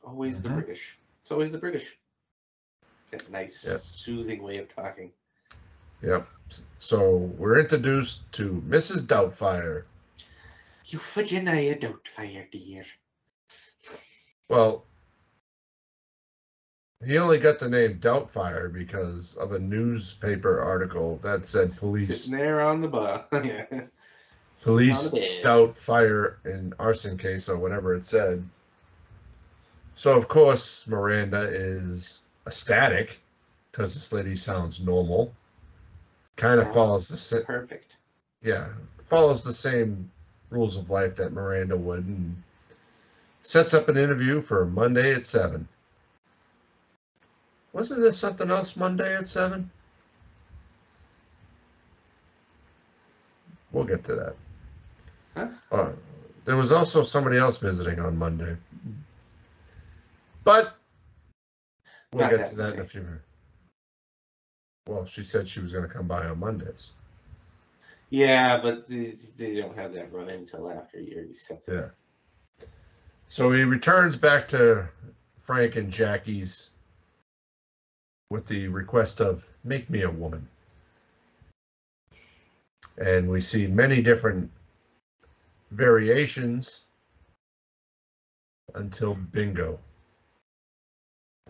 [0.03, 0.55] Always the Mhm.
[0.55, 0.97] British.
[1.21, 1.97] It's always the British.
[3.11, 3.81] That nice, Yep.
[3.81, 5.11] soothing way of talking.
[6.01, 6.27] Yep.
[6.79, 9.01] So we're introduced to Mrs.
[9.01, 9.83] Doubtfire.
[10.85, 12.85] You Virginia don't fire, dear.
[14.47, 14.85] Well,
[17.05, 22.39] he only got the name Doubtfire because of a newspaper article that said police Sitting
[22.39, 23.25] there on the bus.
[24.63, 25.43] police Sitting on the bed.
[25.43, 28.43] doubt fire in arson case or whatever it said.
[29.95, 33.19] So of course Miranda is ecstatic
[33.71, 35.33] because this lady sounds normal.
[36.35, 37.97] Kind of follows the sa- Perfect.
[38.41, 38.67] yeah
[39.07, 40.09] follows the same
[40.51, 42.35] rules of life that Miranda would and
[43.43, 45.67] sets up an interview for Monday at seven.
[47.73, 49.69] Wasn't there something else Monday at seven?
[53.71, 54.35] We'll get to that.
[55.71, 55.91] Uh,
[56.45, 58.55] there was also somebody else visiting on Monday.
[60.43, 60.75] But
[62.13, 63.23] we'll Not get that to that in a few minutes.
[64.87, 66.93] Well, she said she was going to come by on Mondays.
[68.09, 71.73] Yeah, but they, they don't have that run until after you already set it.
[71.73, 72.65] Yeah.
[73.27, 74.87] So he returns back to
[75.41, 76.71] Frank and Jackie's
[78.31, 80.47] with the request of make me a woman.
[82.99, 84.49] And we see many different
[85.71, 86.85] variations
[88.75, 89.79] until bingo.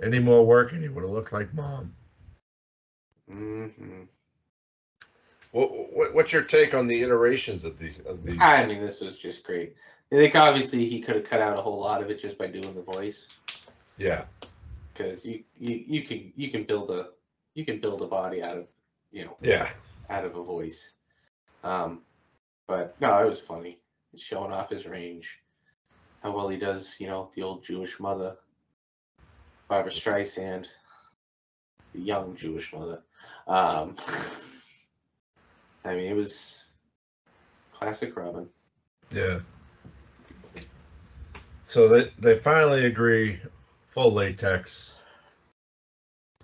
[0.01, 1.93] Any more work and he would have looked like mom.
[3.29, 4.03] Mm-hmm.
[5.51, 7.99] What, what, what's your take on the iterations of these?
[7.99, 8.39] Of these?
[8.39, 9.75] I mean, this was just great.
[10.11, 12.47] I think obviously he could have cut out a whole lot of it just by
[12.47, 13.27] doing the voice,
[13.97, 14.23] yeah,
[14.91, 17.09] because you, you you can you can build a
[17.53, 18.67] you can build a body out of
[19.11, 19.69] you know yeah,
[20.09, 20.93] out of a voice.
[21.63, 22.01] Um,
[22.67, 23.78] but no, it was funny.
[24.17, 25.39] Showing off his range,
[26.23, 26.95] how well he does.
[26.99, 28.35] You know, the old Jewish mother,
[29.67, 30.67] Barbra Streisand,
[31.93, 33.01] the young Jewish mother.
[33.47, 33.95] Um,
[35.85, 36.65] I mean, it was
[37.73, 38.47] classic Robin.
[39.11, 39.39] yeah.
[41.67, 43.39] So they they finally agree,
[43.89, 44.97] full latex,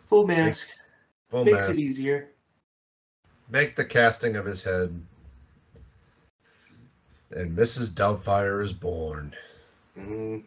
[0.06, 0.68] Full mask
[1.32, 1.70] full makes mask.
[1.72, 2.30] it easier.
[3.50, 5.02] make the casting of his head.
[7.32, 7.90] And Mrs.
[7.92, 9.36] Doubtfire is born.
[9.96, 10.38] hmm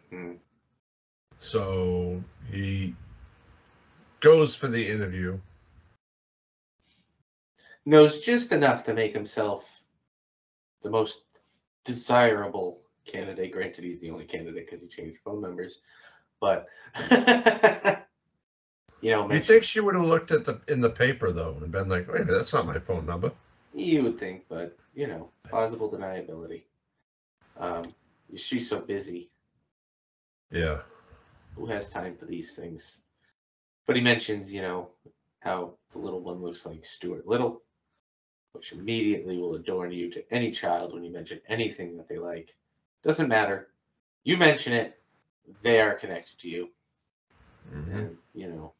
[1.37, 2.95] So he
[4.19, 5.37] goes for the interview.
[7.85, 9.81] Knows just enough to make himself
[10.81, 11.23] the most
[11.85, 13.51] desirable candidate.
[13.51, 15.79] Granted, he's the only candidate because he changed phone numbers,
[16.39, 16.67] but
[19.01, 21.71] you know, You think she would have looked at the in the paper though and
[21.71, 23.31] been like, "Wait, a minute, that's not my phone number."
[23.73, 26.63] You would think, but you know, plausible deniability.
[27.59, 27.83] Um,
[28.35, 29.31] she's so busy.
[30.51, 30.79] Yeah,
[31.55, 32.97] Who has time for these things?
[33.85, 34.89] But he mentions, you know,
[35.41, 37.61] how the little one looks like Stuart Little,
[38.53, 42.55] which immediately will adorn you to any child when you mention anything that they like.
[43.03, 43.67] Doesn't matter.
[44.23, 44.99] You mention it,
[45.61, 46.69] they are connected to you.
[47.71, 47.93] Mhm.
[47.93, 48.73] And, you know,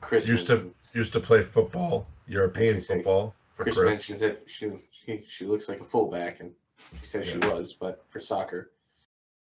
[0.00, 3.96] Chris used to used to play football, European football for Chris, Chris.
[3.98, 6.54] mentions that she, she she looks like a fullback, and
[7.00, 8.70] she says she was, but for soccer.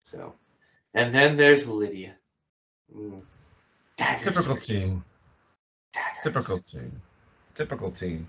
[0.03, 0.33] So,
[0.93, 2.15] and then there's Lydia.
[2.95, 3.21] Mm.
[3.97, 4.25] Daggers.
[4.25, 5.03] Typical team.
[5.93, 6.23] Daggers.
[6.23, 7.01] Typical team.
[7.55, 8.27] Typical team.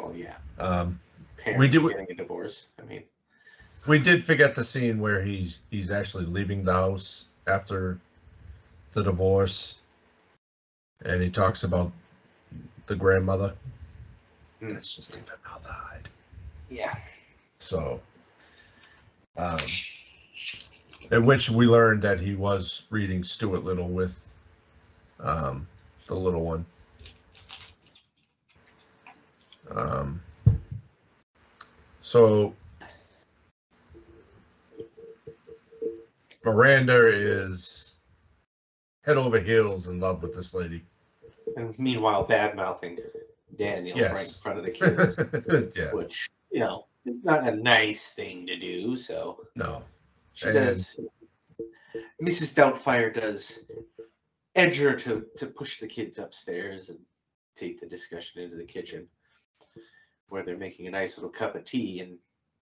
[0.00, 0.36] Oh yeah.
[0.58, 1.00] Um,
[1.38, 2.68] Parents We do- getting a divorce.
[2.80, 3.02] I mean,
[3.86, 7.98] we did forget the scene where he's he's actually leaving the house after
[8.94, 9.80] the divorce,
[11.04, 11.92] and he talks about
[12.86, 13.54] the grandmother.
[14.60, 14.68] Hmm.
[14.68, 16.08] That's just even formaldehyde.
[16.70, 16.96] yeah.
[17.58, 18.00] So,
[19.36, 19.58] um,
[21.10, 24.34] in which we learned that he was reading Stuart Little with
[25.20, 25.66] um,
[26.06, 26.64] the little one.
[29.70, 30.20] Um,
[32.00, 32.54] so,
[36.44, 37.96] Miranda is
[39.02, 40.82] head over heels in love with this lady.
[41.56, 42.98] And meanwhile, bad mouthing
[43.56, 44.70] Daniel right in front of the
[45.66, 48.96] kids, yeah, which you know, is not a nice thing to do.
[48.96, 49.82] So no.
[50.34, 51.00] she And- does.
[52.22, 52.54] Mrs.
[52.54, 53.60] Doubtfire does
[54.54, 56.98] edge her to to push the kids upstairs and
[57.56, 59.06] take the discussion into the kitchen,
[60.28, 62.18] where they're making a nice little cup of tea, and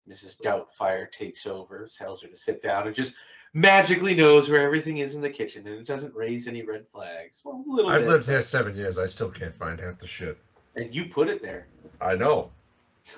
[0.09, 0.37] Mrs.
[0.41, 3.13] Doubtfire takes over, tells her to sit down, and just
[3.53, 7.41] magically knows where everything is in the kitchen, and it doesn't raise any red flags.
[7.43, 8.97] Well, a little I've bit, lived here seven years.
[8.97, 10.37] I still can't find half the shit.
[10.75, 11.67] and you put it there.
[12.01, 12.51] I know.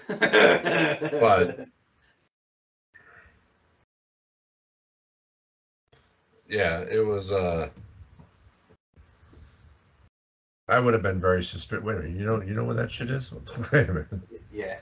[0.07, 1.67] But
[6.49, 7.31] Yeah, it was.
[7.31, 7.69] uh
[10.69, 11.83] I would have been very suspicious.
[11.83, 13.31] Wait a minute, you know, you know where that shit is?
[13.73, 14.07] Wait a minute.
[14.51, 14.77] yeah,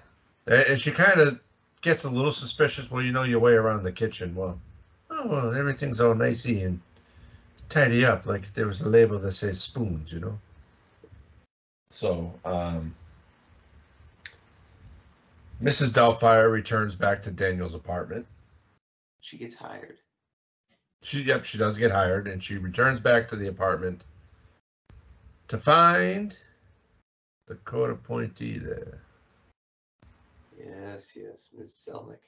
[0.47, 1.39] And and she kind of
[1.81, 2.91] gets a little suspicious.
[2.91, 4.35] Well, you know your way around the kitchen.
[4.35, 4.59] Well,
[5.09, 6.79] oh well, everything's all nicey and
[7.69, 8.25] tidy up.
[8.25, 10.39] Like there was a label that says spoons, you know.
[11.91, 12.95] So, um,
[15.61, 15.89] Mrs.
[15.89, 18.25] Doubtfire returns back to Daniel's apartment.
[19.19, 19.97] she gets hired.
[21.03, 24.05] She, yep, she does get hired, and she returns back to the apartment
[25.47, 26.37] to find
[27.47, 29.01] the court appointee there.
[30.57, 31.87] Yes, yes, Ms.
[31.87, 32.23] Selnick.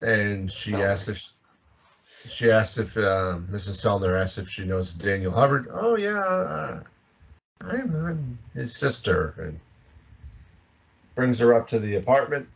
[0.00, 0.84] And she Selnick.
[0.84, 3.84] asks if she asks if um, Mrs.
[3.84, 5.66] Sellner asks if she knows Daniel Hubbard.
[5.70, 6.82] Oh yeah, uh,
[7.60, 9.60] I'm, I'm his sister, and
[11.14, 12.48] brings her up to the apartment,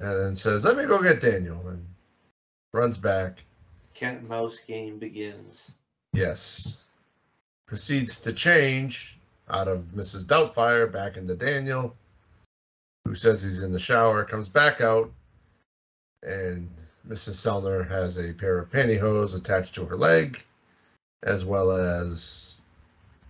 [0.00, 1.86] and then says, "Let me go get Daniel," and
[2.72, 3.42] runs back.
[3.94, 5.70] Cat and mouse game begins.
[6.12, 6.84] Yes.
[7.66, 9.18] Proceeds to change
[9.48, 10.24] out of Mrs.
[10.24, 11.96] Doubtfire back into Daniel,
[13.04, 15.12] who says he's in the shower, comes back out,
[16.22, 16.70] and
[17.06, 17.34] Mrs.
[17.34, 20.42] Sellner has a pair of pantyhose attached to her leg,
[21.22, 22.62] as well as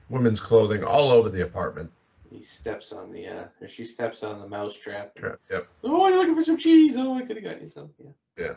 [0.08, 1.90] women's clothing all over the apartment.
[2.30, 5.14] He steps on the uh or she steps on the mouse trap.
[5.16, 5.66] Tra- Yep.
[5.84, 6.96] Oh, you're looking for some cheese.
[6.96, 7.90] Oh, I could have got you some.
[7.98, 8.10] Yeah.
[8.38, 8.54] Yeah.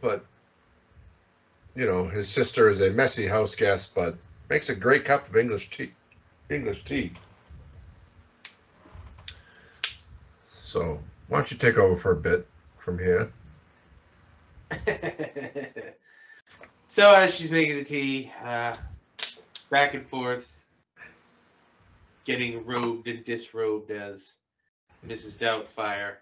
[0.00, 0.24] But,
[1.74, 4.14] you know, his sister is a messy house guest, but
[4.48, 5.90] makes a great cup of English tea.
[6.48, 7.12] English tea.
[10.54, 10.98] So,
[11.28, 12.46] why don't you take over for a bit
[12.78, 13.30] from here?
[16.88, 18.76] so as she's making the tea, uh,
[19.70, 20.68] back and forth,
[22.24, 24.32] getting robed and disrobed as
[25.06, 25.36] Mrs.
[25.36, 26.16] Doubtfire.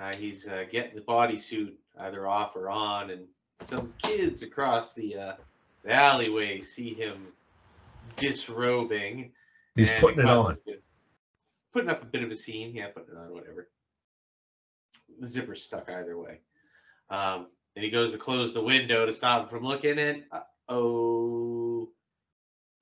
[0.00, 3.26] Uh, he's uh, getting the bodysuit either off or on, and
[3.60, 5.32] some kids across the, uh,
[5.84, 7.26] the alleyway see him
[8.16, 9.32] disrobing.
[9.74, 10.58] He's putting it causes on.
[10.66, 10.82] bit-
[11.72, 12.74] putting up a bit of a scene.
[12.74, 13.68] Yeah, putting it on, whatever.
[15.20, 16.40] The zipper's stuck either way.
[17.10, 20.40] Um, and he goes to close the window to stop him from looking, and uh,
[20.68, 21.59] oh,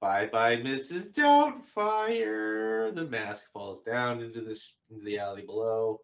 [0.00, 1.12] bye bye, Mrs.
[1.12, 2.94] Doubtfire.
[2.94, 4.58] The mask falls down into the
[4.90, 6.00] into the alley below,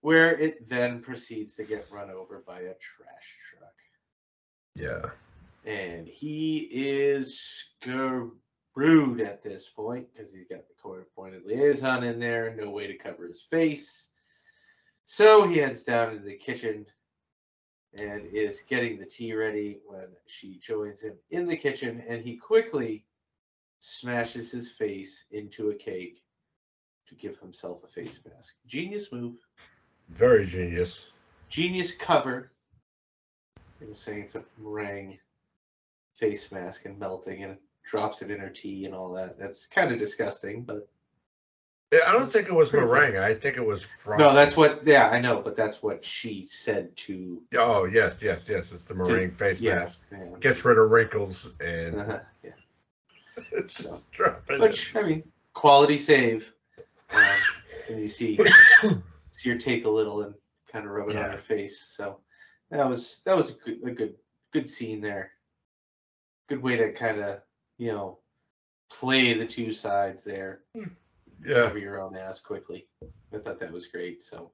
[0.00, 3.74] where it then proceeds to get run over by a trash truck
[4.74, 5.10] Yeah.
[5.70, 12.18] and he is screwed at this point because he's got the court appointed liaison in
[12.18, 14.08] there, no way to cover his face.
[15.04, 16.86] So he heads down into the kitchen
[17.94, 22.36] and is getting the tea ready when she joins him in the kitchen, and he
[22.36, 23.04] quickly
[23.80, 26.22] smashes his face into a cake
[27.06, 28.54] to give himself a face mask.
[28.66, 29.36] Genius move.
[30.10, 31.10] Very genius.
[31.48, 32.52] Genius cover.
[33.80, 35.18] Were saying it's a meringue
[36.14, 39.38] face mask and melting and drops it in her tea and all that.
[39.38, 40.86] That's kind of disgusting, but
[41.90, 43.16] Yeah, I don't think it was meringue.
[43.16, 44.26] I think it was frosting.
[44.26, 44.86] no, that's what.
[44.86, 47.40] Yeah, I know, but that's what she said to.
[47.56, 48.70] Oh, yes, yes, yes.
[48.70, 50.04] It's the meringue face yeah, mask.
[50.12, 50.26] yeah.
[50.40, 52.50] Gets rid of wrinkles and Uh-huh, yeah.
[53.52, 54.60] It's just dropping it.
[54.60, 55.22] Which I mean,
[55.54, 56.52] quality save.
[57.12, 57.22] Um,
[57.88, 58.38] and you see,
[59.30, 60.34] see her take a little and
[60.70, 61.32] kind of rub it on Yeah.
[61.32, 61.92] her face.
[61.96, 62.20] So
[62.70, 64.14] that was that was a good a good
[64.52, 65.32] good scene there.
[66.48, 67.40] Good way to kind of
[67.78, 68.18] you know
[68.92, 70.60] play the two sides there.
[70.74, 71.66] Yeah.
[71.66, 72.86] Cover your own ass quickly.
[73.34, 74.20] I thought that was great.
[74.20, 74.52] So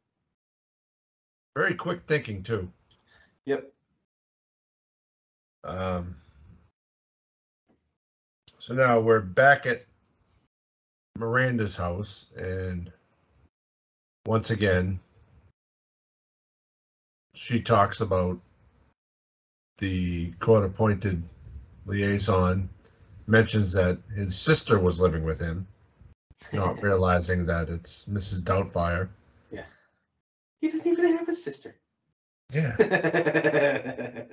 [1.56, 2.70] Very quick thinking, too.
[3.44, 3.72] yep.
[5.64, 6.16] Um,
[8.66, 9.84] so now we're back at
[11.16, 12.90] Miranda's house, and
[14.26, 14.98] once again,
[17.32, 18.38] she talks about
[19.78, 21.22] the court appointed
[21.84, 22.68] liaison,
[23.28, 25.64] mentions that his sister was living with him,
[26.52, 28.42] not realizing that it's Mrs.
[28.42, 29.08] Doubtfire.
[29.48, 29.66] Yeah.
[30.58, 31.76] He doesn't even have a sister.
[32.52, 32.74] Yeah.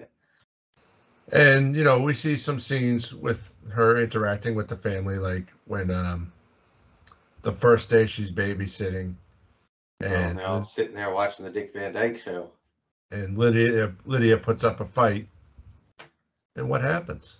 [1.34, 5.89] And you know, we see some scenes with her interacting with the family, like when
[5.89, 6.31] um
[7.41, 9.15] the first day she's babysitting,
[9.99, 12.51] and and they're sitting there watching the Dick Van Dyke show.
[13.11, 15.27] and Lydia Lydia puts up a fight,
[16.55, 17.39] and what happens?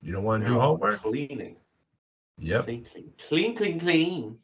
[0.00, 1.00] You don't want to do They're homework?
[1.00, 1.56] Cleaning.
[2.38, 2.64] Yep.
[2.64, 4.38] Clean, clean, clean, clean, clean.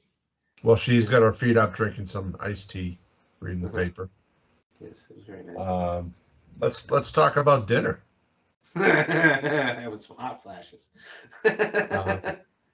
[0.63, 2.99] Well, she's got her feet up, drinking some iced tea,
[3.41, 3.77] reading the Mhm.
[3.77, 4.09] paper.
[4.81, 5.59] Yes, it was very nice.
[5.59, 6.15] Um,
[6.61, 8.03] let's let's talk about dinner.
[8.75, 10.89] Having some hot flashes.
[11.45, 12.19] Uh,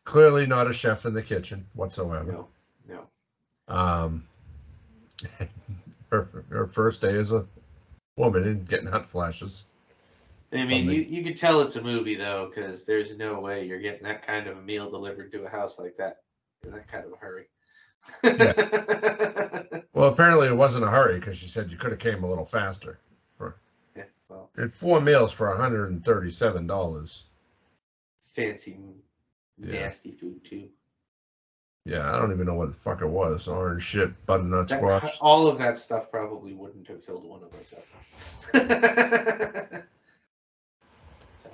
[0.04, 2.32] Clearly, not a chef in the kitchen whatsoever.
[2.32, 2.48] no,
[2.88, 3.74] no.
[3.74, 4.24] Um,
[6.10, 7.46] her her first day as a
[8.16, 9.66] woman and getting hot flashes.
[10.52, 13.78] I mean, you, you could tell it's a movie though, because there's no way you're
[13.78, 16.22] getting that kind of a meal delivered to a house like that
[16.64, 17.46] in that kind of a hurry.
[19.92, 22.46] Well, apparently it wasn't a hurry because she said you could have came a little
[22.46, 22.98] faster.
[24.30, 27.26] Well, And four meals for hundred and thirty-seven dollars.
[28.22, 28.78] fancy,
[29.58, 29.72] Yeah.
[29.72, 30.68] nasty food too.
[31.84, 33.48] Yeah, I don't even know what the fuck it was.
[33.48, 35.18] Orange shit, butternut That, squash.
[35.20, 37.84] all of that stuff probably wouldn't have filled one of us up.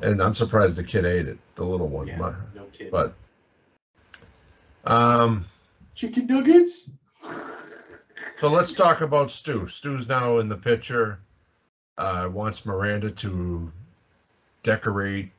[0.02, 2.06] And I'm surprised the kid ate it, the little one.
[2.06, 2.90] yeah, My- no kidding.
[2.90, 3.14] But
[4.84, 5.46] um,
[5.94, 6.90] chicken nuggets.
[8.36, 9.66] so let's talk about Stu.
[9.66, 11.18] Stu's now in the picture.
[11.98, 13.72] Uh, wants Miranda to
[14.62, 15.30] decorate.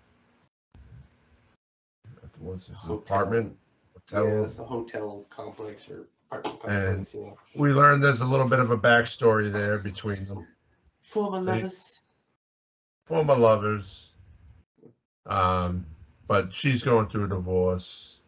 [2.40, 2.98] What's his Hotel.
[2.98, 3.58] apartment?
[3.94, 4.28] hotel.
[4.28, 7.16] Yeah, it's a hotel complex or apartment And complex.
[7.16, 7.62] Yeah.
[7.62, 10.48] we learned there's a little bit of a backstory there between them.
[11.02, 12.04] Former They- lovers.
[13.06, 14.14] Former lovers.
[15.26, 15.86] Um,
[16.28, 18.22] but she's going through a divorce.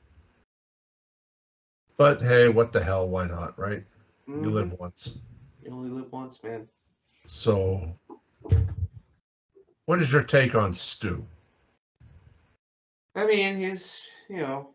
[1.97, 3.07] But hey, what the hell?
[3.09, 3.83] Why not, right?
[4.27, 4.53] You Mhm.
[4.53, 5.17] live once.
[5.63, 6.67] You only live once, man.
[7.27, 7.93] So,
[9.89, 11.25] what is your take on Stu?
[13.15, 14.69] I mean, he's you know,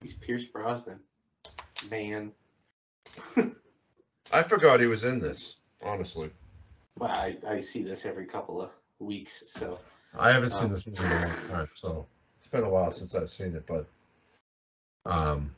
[0.00, 1.00] he's Pierce Brosnan,
[1.90, 2.32] man.
[4.32, 6.30] I forgot he was in this, honestly.
[6.98, 9.78] Well, I, I see this every couple of weeks, so
[10.18, 12.06] I haven't seen Um, this movie in a long time, so
[12.38, 13.86] it's been a while since I've seen it, but
[15.04, 15.54] um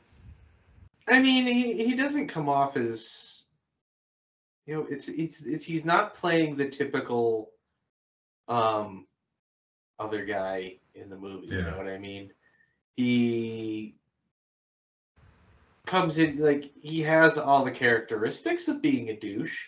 [1.07, 3.45] I mean, he, he doesn't come off as
[4.65, 7.51] you know, it's, it's it's he's not playing the typical
[8.47, 9.07] um
[9.99, 12.31] other guy in the movie, you know what I mean?
[12.95, 13.97] He
[15.85, 19.67] comes in like he has all the characteristics of being a douche.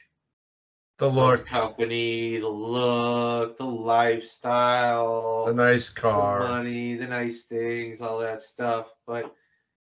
[0.98, 6.40] the The look, company, the look, the lifestyle, the nice car, the car.
[6.50, 8.94] money, the nice things, all that stuff.
[9.06, 9.34] But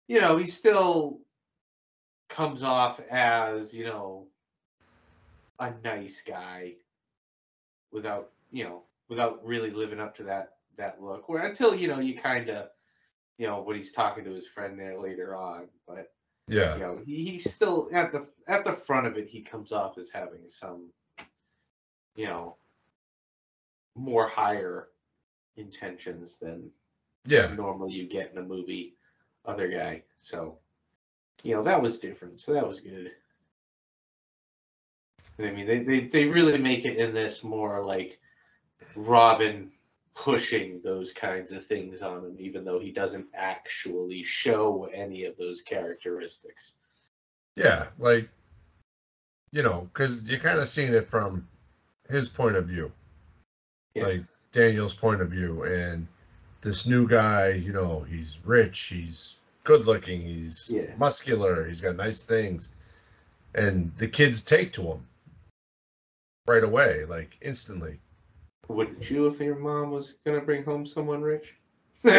[0.07, 1.21] you know, he still
[2.29, 4.27] comes off as you know
[5.59, 6.75] a nice guy
[7.91, 11.27] without you know without really living up to that that look.
[11.27, 12.69] Where until you know you kind of
[13.37, 16.07] you know when he's talking to his friend there later on, but
[16.47, 16.73] Yeah.
[16.75, 19.27] you know he, he's still at the at the front of it.
[19.27, 20.89] He comes off as having some
[22.15, 22.55] you know
[23.95, 24.87] more higher
[25.57, 26.71] intentions than
[27.25, 27.53] Yeah.
[27.55, 28.95] normally you get in a movie
[29.45, 30.57] other guy so
[31.43, 33.11] you know that was different so that was good
[35.39, 38.19] i mean they, they they really make it in this more like
[38.95, 39.71] robin
[40.15, 45.35] pushing those kinds of things on him even though he doesn't actually show any of
[45.37, 46.75] those characteristics
[47.55, 48.29] Yeah, like
[49.51, 51.47] you know, because you're kind of seeing it from
[52.09, 52.91] his point of view,
[53.93, 54.03] Yeah.
[54.03, 56.07] like Daniel's point of view, and
[56.61, 60.93] this new guy, you know, he's rich, he's good looking, he's Yeah.
[60.97, 62.71] muscular, he's got nice things,
[63.53, 65.07] and the kids take to him
[66.47, 68.01] right away, like instantly.
[68.67, 71.55] Wouldn't you if your mom was gonna bring home someone rich
[72.05, 72.11] as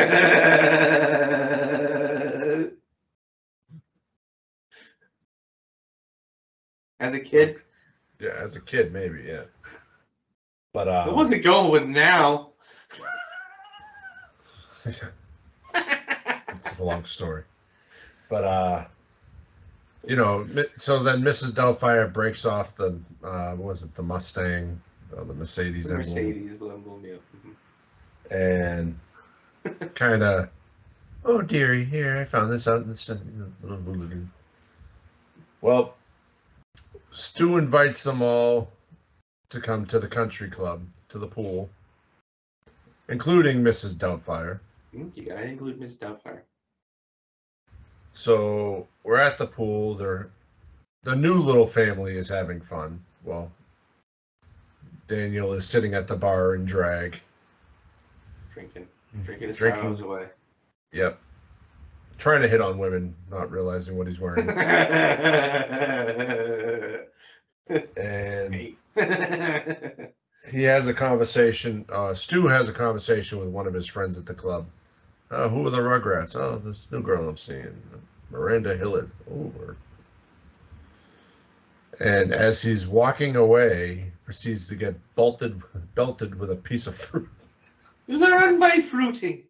[7.01, 7.57] a kid
[8.21, 9.43] Yeah, as a kid, maybe, yeah.
[10.73, 12.51] But uh, I wasn't going with now.
[16.49, 17.43] it's a long story.
[18.29, 18.85] But uh
[20.07, 21.51] you know, so then Mrs.
[21.51, 24.81] Doubtfire breaks off the uh what was it the Mustang,
[25.17, 27.17] uh, the Mercedes, The emblem, Mercedes emblem, yeah.
[28.31, 28.95] Mhm.
[29.64, 30.49] and kind of,
[31.25, 34.27] oh dearie, here I found this out in the.
[35.61, 35.97] Well,
[37.11, 38.71] Stu invites them all
[39.49, 41.71] to come to the country club, to the pool,
[43.09, 43.95] including Mrs.
[43.95, 44.61] Doubtfire.
[44.95, 46.41] Mm, You gotta include Miss Doubtfire.
[48.14, 49.95] So we're at the pool.
[49.95, 50.29] They're
[51.05, 53.01] the new little family is having fun.
[53.25, 53.53] Well,
[55.07, 57.21] Daniel is sitting at the bar in drag.
[58.55, 58.89] Drinking.
[59.25, 60.01] Drinking his Drinking.
[60.03, 60.27] away.
[60.93, 61.19] Yep.
[62.19, 64.49] Trying to hit on women, not realizing what he's wearing.
[67.97, 68.55] and
[70.51, 71.85] he has a conversation.
[71.91, 74.67] Uh, Stu has a conversation with one of his friends at the club.
[75.31, 76.37] Uh, who are the Rugrats?
[76.37, 77.75] Oh, this new girl I'm seeing,
[78.31, 79.11] Miranda Hillard.
[79.31, 79.77] Oh, her.
[81.99, 85.62] And as he's walking away, proceeds to get belted,
[85.95, 87.29] belted with a piece of fruit.
[88.09, 89.45] Learn by fruiting.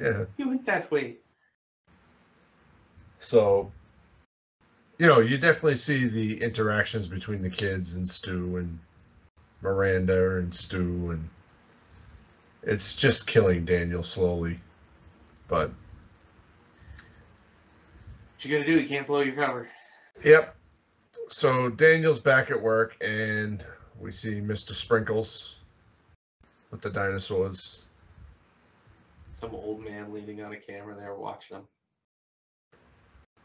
[0.00, 0.24] Yeah.
[0.36, 1.16] You went that way.
[3.18, 3.70] So,
[4.98, 8.78] you know, you definitely see the interactions between the kids and Stu and
[9.62, 11.28] Miranda and Stu, and
[12.62, 14.60] it's just killing Daniel slowly.
[15.48, 15.70] But
[18.38, 18.80] What you gonna do?
[18.80, 19.68] You can't blow your cover.
[20.24, 20.54] Yep.
[21.28, 23.64] So Daniel's back at work, and
[24.00, 24.72] we see Mr.
[24.72, 25.58] Sprinkles
[26.70, 27.86] with the dinosaurs.
[29.30, 31.66] Some old man leaning on a camera there watching them.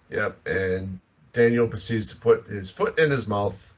[0.09, 0.47] Yep.
[0.47, 0.99] And
[1.31, 3.73] Daniel proceeds to put his foot in his mouth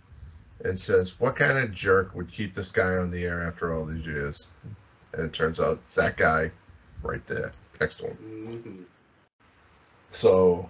[0.63, 3.86] and says, What kind of jerk would keep this guy on the air after all
[3.86, 4.51] these years?
[5.13, 6.51] And it turns out it's that guy
[7.03, 8.15] right there next to him.
[8.15, 8.84] hmm
[10.11, 10.69] So,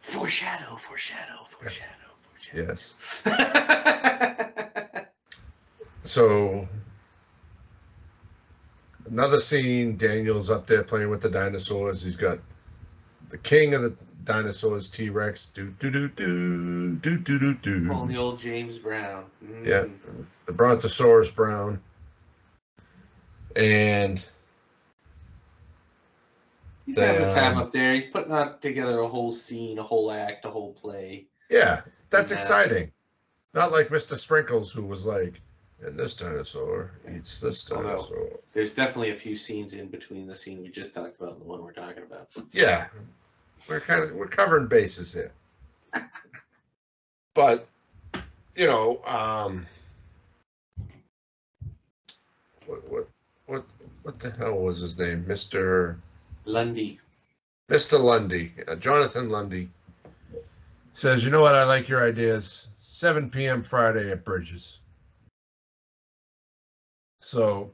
[0.00, 2.09] Foreshadow, foreshadow, foreshadow, foreshadow.
[2.54, 3.22] Yes.
[6.10, 6.66] So
[9.08, 9.96] another scene.
[9.96, 12.02] Daniel's up there playing with the dinosaurs.
[12.02, 12.38] He's got
[13.30, 15.46] the king of the dinosaurs, T Rex.
[15.48, 17.92] Do do do do do do do do.
[17.92, 19.24] Only old James Brown.
[19.44, 19.64] Mm.
[19.64, 19.84] Yeah,
[20.46, 21.78] the Brontosaurus Brown.
[23.54, 24.24] And
[26.86, 27.94] He's having a time up there.
[27.94, 31.26] He's putting out together a whole scene, a whole act, a whole play.
[31.48, 32.36] yeah, that's Yeah.
[32.36, 32.92] exciting.
[33.54, 34.16] Not like Mr.
[34.16, 35.40] Sprinkles, who was like,
[35.82, 38.40] and this dinosaur eats this Although- dinosaur.
[38.52, 41.44] There's definitely a few scenes in between the scene we just talked about and the
[41.46, 42.28] one we're talking about.
[42.52, 42.88] Yeah,
[43.68, 45.32] we're kind of we're covering bases here.
[47.34, 47.66] but
[48.56, 49.66] you know, um,
[52.66, 53.08] what what
[53.46, 53.64] what
[54.02, 55.96] what the hell was his name, Mister
[56.44, 57.00] Lundy.
[57.68, 59.68] Mister Lundy, uh, Jonathan Lundy
[60.94, 61.54] says, "You know what?
[61.54, 62.70] I like your ideas.
[62.78, 63.62] 7 p.m.
[63.62, 64.80] Friday at Bridges."
[67.20, 67.70] So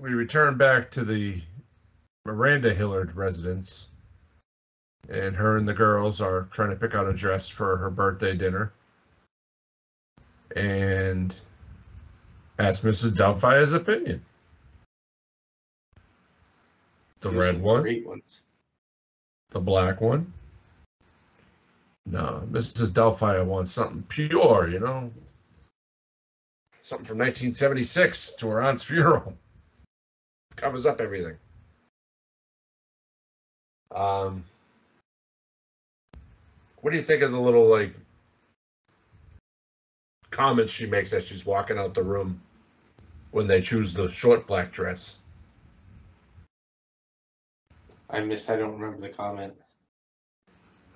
[0.00, 1.40] we return back to the
[2.24, 3.88] Miranda Hillard residence,
[5.08, 8.34] and her and the girls are trying to pick out a dress for her birthday
[8.36, 8.72] dinner.
[10.56, 11.38] And
[12.58, 13.16] ask Mrs.
[13.16, 14.22] Doubtfire's opinion.
[17.20, 18.42] The red one, Great ones.
[19.50, 20.32] the black one.
[22.10, 22.90] No, Mrs.
[22.90, 25.10] Doubtfire wants something pure, you know?
[26.82, 29.34] Something from 1976 to her aunt's funeral.
[30.56, 31.36] Covers up everything.
[33.94, 34.42] Um,
[36.80, 37.94] what do you think of the little like
[40.30, 42.40] comments she makes as she's walking out the room
[43.32, 45.20] when they choose the short black dress?
[48.08, 48.48] I missed.
[48.48, 49.52] I don't remember the comment.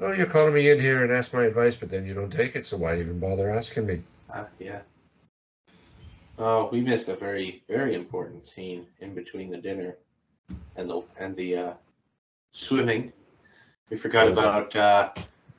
[0.00, 2.56] Oh, you're calling me in here and ask my advice, but then you don't take
[2.56, 4.02] it, so why even bother asking me?
[4.32, 4.80] Ah, yeah.
[6.38, 9.96] Oh, we missed a very, very important scene in between the dinner
[10.76, 11.72] and the and the uh,
[12.50, 13.12] swimming.
[13.90, 15.10] We forgot about uh,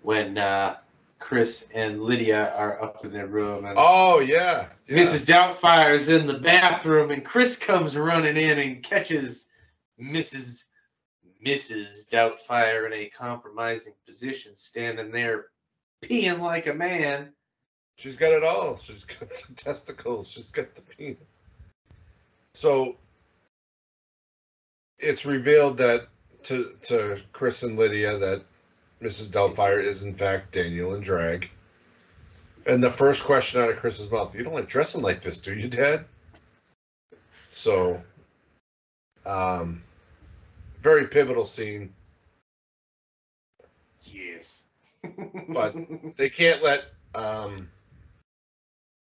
[0.02, 0.78] when uh,
[1.20, 4.98] Chris and Lydia are up in their room and Oh yeah, yeah.
[4.98, 5.26] Mrs.
[5.26, 9.46] Doubtfire is in the bathroom and Chris comes running in and catches
[10.02, 10.66] Mrs.
[11.46, 12.08] Mrs.
[12.10, 15.48] Doubtfire in a compromising position, standing there
[16.02, 17.34] peeing like a man.
[17.98, 18.78] She's got it all.
[18.78, 20.30] She's got the testicles.
[20.30, 21.18] She's got the penis.
[22.54, 22.96] So
[25.00, 26.08] it's revealed that
[26.44, 28.42] to to Chris and Lydia that
[29.02, 29.30] Mrs.
[29.30, 31.50] Doubtfire is in fact Daniel and Drag.
[32.66, 35.54] And the first question out of Chris's mouth, "You don't like dressing like this, do
[35.54, 36.06] you, Dad?"
[37.52, 38.02] So,
[39.26, 39.84] um,
[40.84, 41.94] very pivotal scene.
[44.06, 44.66] Yes.
[45.50, 45.76] But
[46.16, 47.68] they can't let um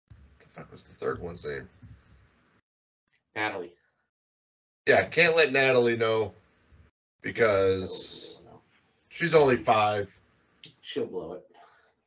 [0.09, 1.69] what the fuck was the third one's name?
[3.35, 3.71] Natalie.
[4.87, 6.33] Yeah, can't let Natalie know
[7.21, 8.41] because
[9.09, 10.09] she's only five.
[10.81, 11.45] She'll blow it.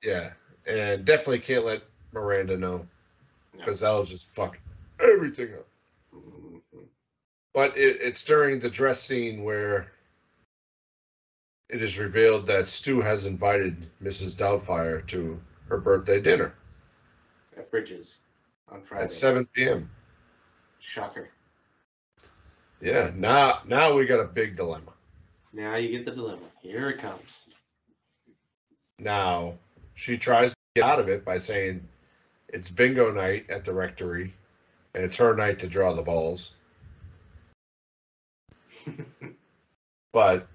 [0.02, 0.30] Yeah,
[0.66, 2.84] and definitely can't let Miranda know
[3.56, 4.58] because that'll just fuck
[5.00, 5.66] everything up.
[7.54, 9.92] But it, it's during the dress scene where
[11.68, 14.36] it is revealed that Stu has invited Mrs.
[14.36, 16.52] Doubtfire to her birthday dinner
[17.56, 18.18] At Bridges
[18.68, 19.04] on Friday.
[19.04, 19.88] at 7 p.m.
[20.80, 21.28] Shocker.
[22.82, 24.92] Yeah, now now we got a big dilemma.
[25.52, 26.42] Now you get the dilemma.
[26.60, 27.46] Here it comes.
[28.98, 29.54] Now
[29.94, 31.86] she tries to get out of it by saying
[32.48, 34.34] it's bingo night at the rectory
[34.94, 36.56] and it's her night to draw the balls.
[40.12, 40.46] but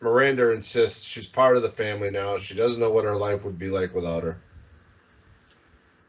[0.00, 2.36] Miranda insists she's part of the family now.
[2.36, 4.36] She doesn't know what her life would be like without her.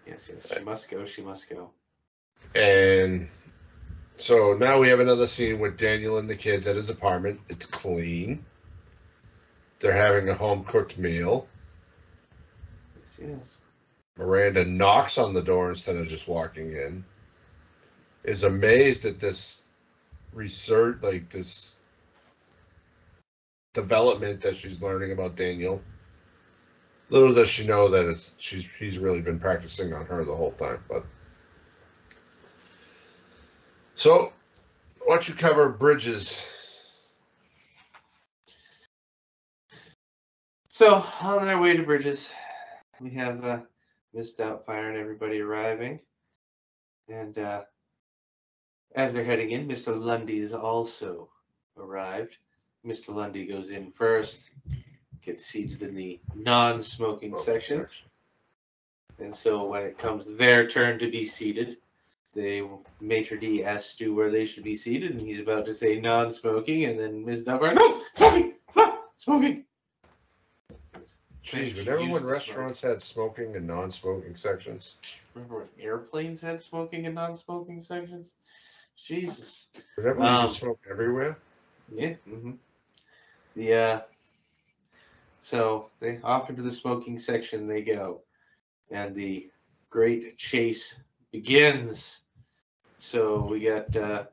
[0.07, 0.53] Yes, yes.
[0.53, 1.05] She must go.
[1.05, 1.69] She must go.
[2.55, 3.29] And
[4.17, 7.39] so now we have another scene with Daniel and the kids at his apartment.
[7.49, 8.43] It's clean.
[9.79, 11.47] They're having a home cooked meal.
[12.99, 13.57] Yes, yes.
[14.17, 17.03] Miranda knocks on the door instead of just walking in.
[18.25, 19.68] Is amazed at this
[20.33, 21.77] research, like this
[23.73, 25.81] development that she's learning about Daniel.
[27.09, 30.51] Little does she know that it's she's he's really been practicing on her the whole
[30.51, 30.79] time.
[30.87, 31.03] But
[33.95, 34.31] so,
[35.05, 36.47] why don't you cover Bridges?
[40.69, 42.33] So on their way to Bridges,
[43.01, 43.59] we have uh,
[44.13, 45.99] Miss Doubtfire and everybody arriving,
[47.09, 47.63] and uh,
[48.95, 49.99] as they're heading in, Mr.
[49.99, 51.29] Lundy is also
[51.77, 52.37] arrived.
[52.85, 53.13] Mr.
[53.13, 54.51] Lundy goes in first,
[55.21, 57.87] gets seated in the non-smoking section,
[59.19, 61.77] and so when it comes their turn to be seated,
[62.33, 62.65] the
[63.01, 66.85] maitre d asks Stu where they should be seated, and he's about to say non-smoking,
[66.85, 67.43] and then Ms.
[67.43, 69.65] Doubtfire, no, smoking, ah, smoking.
[71.43, 72.31] Jeez, remember when to smoke.
[72.31, 74.97] restaurants had smoking and non-smoking sections?
[75.33, 78.33] Remember when airplanes had smoking and non-smoking sections?
[79.05, 79.67] Jesus.
[79.97, 81.37] Remember you Um, smoke everywhere?
[81.91, 82.15] Yeah.
[82.27, 82.51] hmm
[83.55, 84.01] The uh,
[85.39, 88.23] so they off into the smoking section they go,
[88.91, 89.49] and the
[89.89, 90.99] great chase
[91.31, 92.21] begins.
[92.97, 94.25] So we got uh,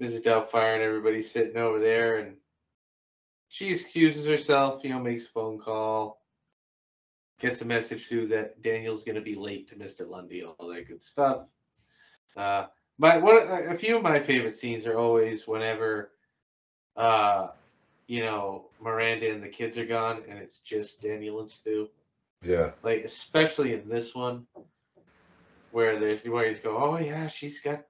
[0.00, 0.22] Mrs.
[0.22, 2.36] Doubtfire and everybody sitting over there, and
[3.48, 4.82] she excuses herself.
[4.84, 6.20] You know, makes a phone call,
[7.38, 10.08] gets a message through that Daniel's going to be late to Mr.
[10.08, 11.46] Lundy, all that good stuff.
[12.36, 12.66] Uh,
[12.98, 16.10] but what a few of my favorite scenes are always whenever
[16.96, 17.48] uh
[18.06, 21.88] you know miranda and the kids are gone and it's just daniel and stu
[22.42, 22.70] Yeah.
[22.82, 24.46] like especially in this one
[25.72, 27.82] where there's where he's go oh yeah she's got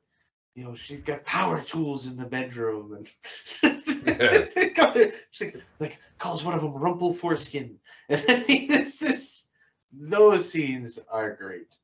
[0.54, 2.94] you know she's got power tools in the bedroom.
[2.94, 3.62] And she's
[5.40, 7.76] like, like calls one of them rumple foreskin.
[8.08, 9.46] And this is
[9.92, 11.74] those scenes are great.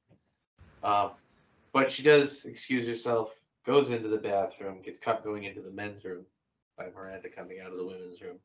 [0.82, 1.10] Um
[1.72, 6.04] but she does excuse herself goes into the bathroom gets caught going into the men's
[6.04, 6.24] room
[6.80, 8.38] by Miranda coming out of the women's room.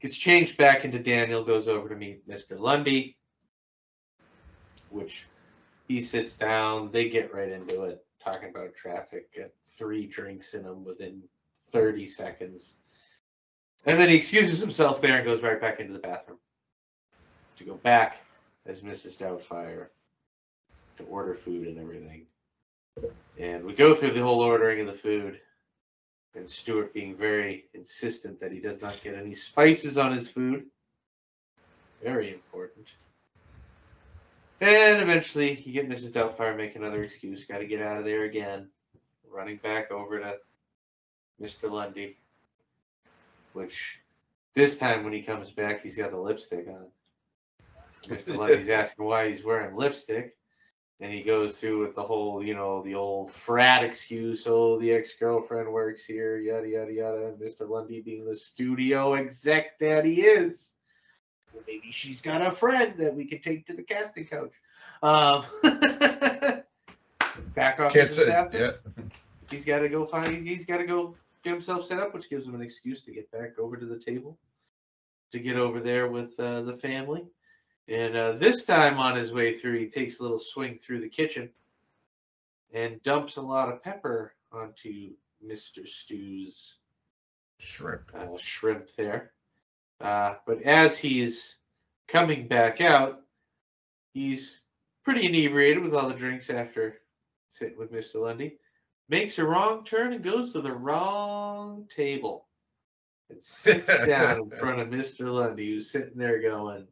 [0.00, 2.58] Gets changed back into Daniel, goes over to meet Mr.
[2.58, 3.18] Lundy,
[4.90, 5.26] which
[5.86, 6.90] he sits down.
[6.90, 11.22] They get right into it, talking about traffic, get three drinks in him within
[11.70, 12.76] 30 seconds.
[13.86, 16.38] And then he excuses himself there and goes right back into the bathroom
[17.58, 18.24] to go back
[18.64, 19.18] as Mrs.
[19.18, 19.88] Doubtfire
[20.96, 22.26] to order food and everything.
[23.38, 25.40] And we go through the whole ordering of the food
[26.34, 30.66] and Stuart being very insistent that he does not get any spices on his food.
[32.02, 32.92] Very important.
[34.60, 36.12] And eventually, you get Mrs.
[36.12, 37.44] Doubtfire make another excuse.
[37.44, 38.68] Got to get out of there again.
[39.30, 40.36] Running back over to
[41.40, 41.70] Mr.
[41.70, 42.18] Lundy,
[43.52, 44.00] which
[44.54, 46.86] this time when he comes back, he's got the lipstick on.
[48.04, 48.36] Mr.
[48.36, 50.36] Lundy's asking why he's wearing lipstick.
[51.02, 54.44] And he goes through with the whole, you know, the old frat excuse.
[54.46, 57.26] Oh, the ex girlfriend works here, yada, yada, yada.
[57.26, 57.68] And Mr.
[57.68, 60.74] Lundy being the studio exec that he is.
[61.52, 64.54] Well, maybe she's got a friend that we could take to the casting couch.
[65.02, 65.42] Um,
[67.56, 68.28] back off Can't say.
[68.52, 68.70] Yeah.
[69.50, 70.46] He's got to go find.
[70.46, 73.28] He's got to go get himself set up, which gives him an excuse to get
[73.32, 74.38] back over to the table,
[75.32, 77.24] to get over there with uh, the family.
[77.88, 81.08] And uh, this time on his way through, he takes a little swing through the
[81.08, 81.50] kitchen
[82.72, 85.10] and dumps a lot of pepper onto
[85.44, 85.86] Mr.
[85.86, 86.78] Stu's
[87.58, 88.10] Shrimp.
[88.14, 89.32] uh, shrimp there.
[90.00, 91.58] Uh, but as he's
[92.08, 93.20] coming back out,
[94.14, 94.64] he's
[95.04, 96.98] pretty inebriated with all the drinks after
[97.50, 98.16] sitting with Mr.
[98.16, 98.58] Lundy.
[99.08, 102.46] Makes a wrong turn and goes to the wrong table
[103.28, 105.32] and sits down in front of Mr.
[105.32, 106.86] Lundy, who's sitting there going,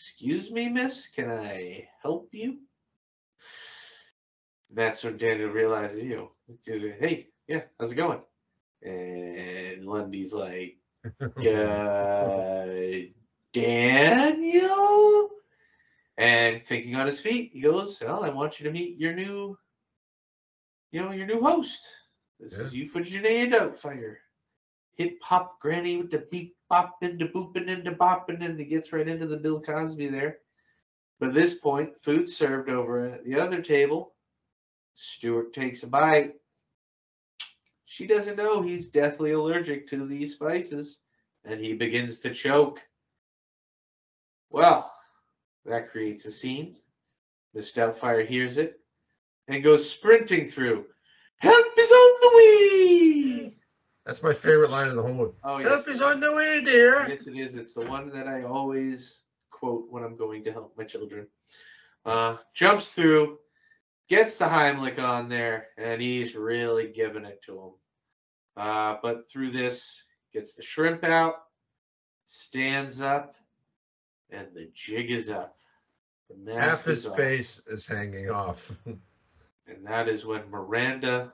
[0.00, 2.60] Excuse me, miss, can I help you?
[4.72, 6.32] That's when Daniel realizes, you know,
[6.66, 8.22] hey, yeah, how's it going?
[8.82, 10.78] And Lundy's like,
[11.22, 12.64] uh,
[13.52, 15.28] Daniel?
[16.16, 19.58] And thinking on his feet, he goes, Well, I want you to meet your new,
[20.92, 21.86] you know, your new host.
[22.38, 24.16] This is Euphegenia Doubtfire.
[25.00, 28.92] Hip hop granny with the beep bopping, the booping, and the bopping, and it gets
[28.92, 30.40] right into the Bill Cosby there.
[31.18, 34.12] But at this point, food served over at the other table.
[34.92, 36.34] Stuart takes a bite.
[37.86, 41.00] She doesn't know he's deathly allergic to these spices,
[41.46, 42.86] and he begins to choke.
[44.50, 44.92] Well,
[45.64, 46.76] that creates a scene.
[47.54, 48.80] Miss Doubtfire hears it
[49.48, 50.84] and goes sprinting through.
[51.38, 53.39] Help is on the way!
[54.06, 55.34] That's my favorite line in the whole movie.
[55.44, 55.96] Oh, Help yes.
[55.96, 57.06] is on the way, dear.
[57.08, 57.54] Yes, it is.
[57.54, 61.26] It's the one that I always quote when I'm going to help my children.
[62.04, 63.38] Uh, jumps through,
[64.08, 67.70] gets the Heimlich on there, and he's really giving it to him.
[68.56, 71.34] Uh, but through this, gets the shrimp out,
[72.24, 73.36] stands up,
[74.30, 75.56] and the jig is up.
[76.48, 77.16] Half his off.
[77.16, 78.72] face is hanging off.
[79.66, 81.32] And that is when Miranda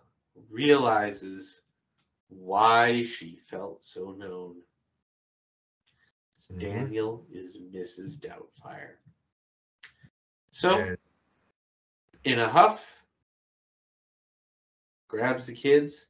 [0.50, 1.62] realizes
[2.28, 4.62] why she felt so known.
[6.52, 6.60] Mhm.
[6.60, 8.18] Daniel is Mrs.
[8.18, 8.96] Doubtfire.
[10.50, 10.98] So, And
[12.24, 13.02] in a huff,
[15.08, 16.08] grabs the kids.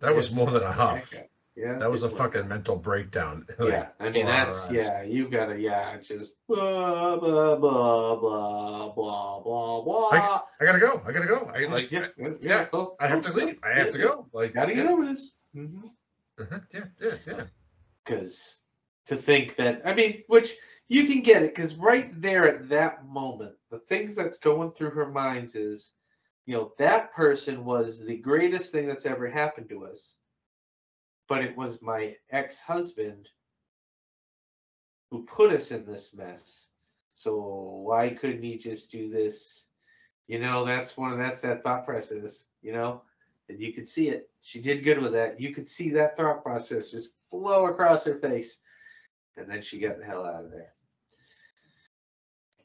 [0.00, 1.14] that was more than a huff.
[1.14, 1.30] up.
[1.56, 1.78] Yeah.
[1.78, 3.46] That was a fucking mental breakdown.
[3.60, 5.02] yeah, I mean that's yeah.
[5.02, 10.08] You gotta yeah, just blah blah blah blah blah blah blah.
[10.10, 11.02] I, I gotta go.
[11.06, 11.50] I gotta go.
[11.54, 11.70] I like.
[11.70, 12.82] like yeah, I, yeah, yeah.
[13.00, 13.58] I have to leave.
[13.62, 14.28] I have to go.
[14.34, 14.52] Like.
[14.52, 14.90] Gotta get yeah.
[14.90, 15.32] over this.
[15.56, 15.86] Mm-hmm.
[16.38, 16.58] Uh-huh.
[16.74, 16.84] Yeah.
[17.00, 17.12] Yeah.
[17.26, 17.44] Yeah.
[18.04, 18.60] because
[19.06, 20.54] to think that I mean, which
[20.88, 24.90] you can get it because right there at that moment, the things that's going through
[24.90, 25.92] her minds is,
[26.44, 30.16] you know, that person was the greatest thing that's ever happened to us,
[31.28, 33.28] but it was my ex-husband
[35.10, 36.68] who put us in this mess.
[37.14, 37.34] So
[37.84, 39.66] why couldn't he just do this?
[40.26, 42.46] You know, that's one of that's that thought process.
[42.62, 43.02] You know,
[43.48, 44.28] and you could see it.
[44.42, 45.40] She did good with that.
[45.40, 48.58] You could see that thought process just flow across her face.
[49.36, 50.72] And then she got the hell out of there.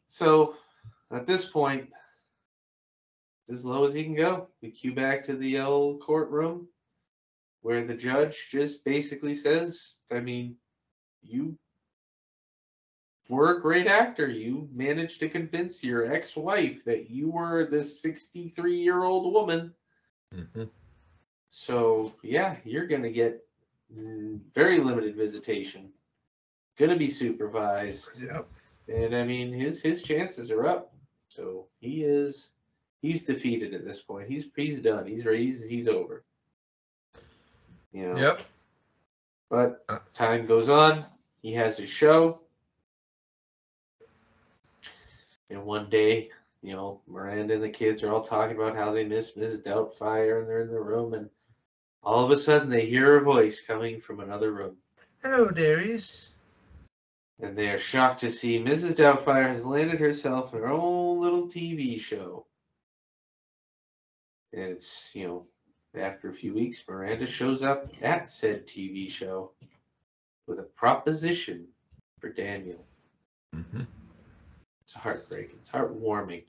[0.08, 0.56] So
[1.12, 1.90] at this point,
[3.50, 6.68] as low as he can go, we cue back to the old courtroom
[7.62, 10.56] where the judge just basically says, I mean,
[11.22, 11.58] you
[13.30, 14.28] were a great actor.
[14.28, 19.74] You managed to convince your ex wife that you were this 63 year old woman.
[20.36, 20.70] Mhm.
[21.48, 23.46] So, yeah, you're going to get
[23.94, 25.92] mm, very limited visitation.
[26.78, 28.22] Going to be supervised.
[28.22, 28.48] Yep.
[28.88, 30.94] And I mean, his his chances are up.
[31.28, 32.52] So he is
[33.02, 34.30] he's defeated at this point.
[34.30, 35.06] He's he's done.
[35.06, 36.26] He's he's he's over.
[37.92, 38.18] You know.
[38.18, 38.42] Yep.
[39.50, 40.00] But Uh.
[40.14, 41.06] time goes on.
[41.42, 42.42] He has his show.
[45.50, 46.30] And one day,
[46.62, 49.64] you know, Miranda and the kids are all talking about how they miss Mrs.
[49.66, 51.30] Doubtfire and they're in the room and
[52.04, 54.78] all of a sudden they hear a voice coming from another room.
[55.22, 56.30] Hello, dearies.
[57.42, 58.96] And they are shocked to see Mrs.
[58.96, 62.46] Doubtfire has landed herself in her own little TV show.
[64.54, 65.48] And it's, you know,
[65.96, 69.52] after a few weeks, Miranda shows up at said TV show
[70.48, 71.68] with a proposition
[72.20, 72.86] for Daniel.
[73.54, 73.82] hmm
[74.86, 75.58] It's heartbreaking.
[75.60, 76.44] It's heartwarming.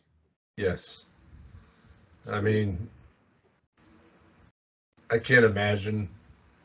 [0.56, 1.04] Yes.
[2.30, 2.88] I mean,
[5.10, 6.08] I can't imagine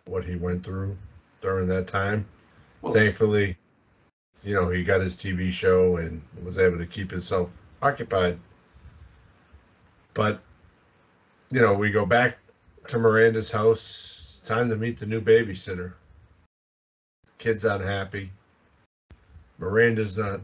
[0.06, 0.96] what he went through
[1.42, 2.26] during that time.
[2.82, 3.58] Well, Thankfully,
[4.44, 7.50] you know, he got his TV show and was able to keep himself
[7.82, 8.38] occupied.
[10.14, 10.42] But,
[11.52, 12.38] you know, we go back
[12.88, 14.40] to Miranda's house.
[14.40, 15.94] It's time to meet the new babysitter.
[17.38, 18.30] Kid's unhappy.
[19.60, 20.40] Miranda's not.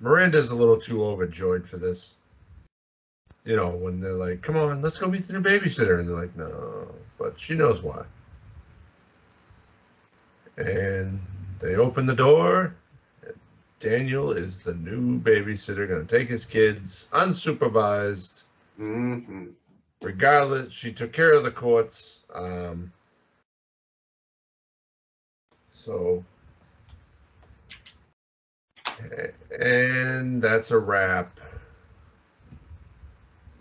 [0.00, 2.16] Miranda's a little too overjoyed for this.
[3.44, 5.98] You know, when they're like, come on, let's go meet the new babysitter.
[5.98, 6.88] And they're like, no.
[7.18, 8.04] But she knows why.
[10.56, 11.20] And
[11.60, 12.74] they open the door.
[13.80, 18.44] Daniel is the new babysitter, going to take his kids unsupervised.
[18.76, 19.46] hmm
[20.04, 22.24] Regardless, she took care of the courts.
[22.34, 22.92] Um,
[25.70, 26.22] so,
[29.58, 31.30] and that's a wrap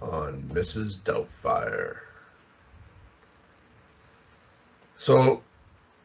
[0.01, 0.99] on Mrs.
[0.99, 1.95] Doubtfire.
[4.97, 5.41] So,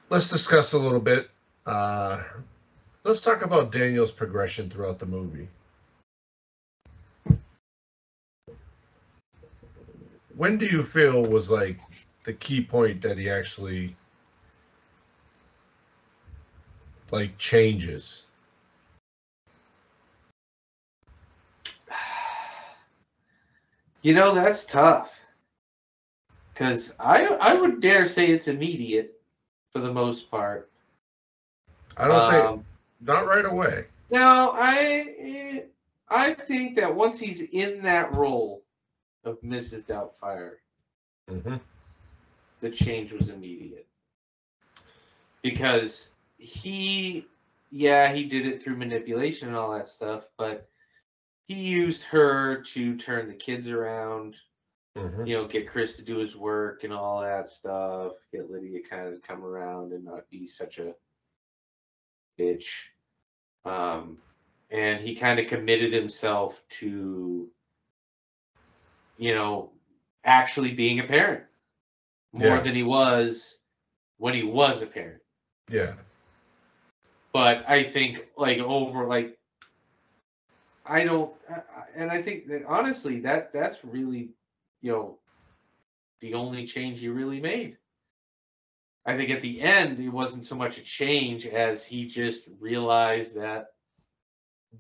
[0.08, 1.30] let's discuss a little bit.
[1.66, 2.22] Uh,
[3.02, 5.48] let's talk about Daniel's progression throughout the movie.
[10.38, 11.80] When do you feel was like
[12.22, 13.96] the key point that he actually
[17.10, 18.22] like changes?
[24.02, 25.20] You know, that's tough.
[26.54, 29.20] Because I, I would dare say it's immediate
[29.72, 30.70] for the most part.
[31.96, 32.64] I don't think Um,
[33.00, 33.86] not right away.
[34.12, 35.64] No, I
[36.08, 38.62] I think that once he's in that role
[39.24, 39.84] of Mrs.
[39.86, 40.56] Doubtfire,
[41.28, 41.56] hmm
[42.60, 43.86] the change was immediate.
[45.42, 47.26] Because he
[47.70, 50.68] yeah, he did it through manipulation and all that stuff, but
[51.46, 54.36] he used her to turn the kids around,
[54.96, 58.80] hmm you know, get Chris to do his work and all that stuff, get Lydia
[58.88, 60.94] kind of come around and not be such a
[62.38, 62.66] bitch.
[63.64, 64.18] Um,
[64.70, 67.48] and he kind of committed himself to,
[69.18, 69.72] you know,
[70.24, 71.44] actually being a parent
[72.32, 72.60] more Yeah.
[72.60, 73.58] than he was
[74.16, 75.22] when he was a parent.
[75.68, 75.96] Yeah.
[77.32, 79.38] But I think, like, over, like,
[80.86, 81.34] I don't,
[81.94, 84.30] and I think that honestly, that that's really,
[84.80, 85.20] you know,
[86.20, 87.76] the only change he really made.
[89.04, 93.36] I think at the end, it wasn't so much a change as he just realized
[93.36, 93.74] that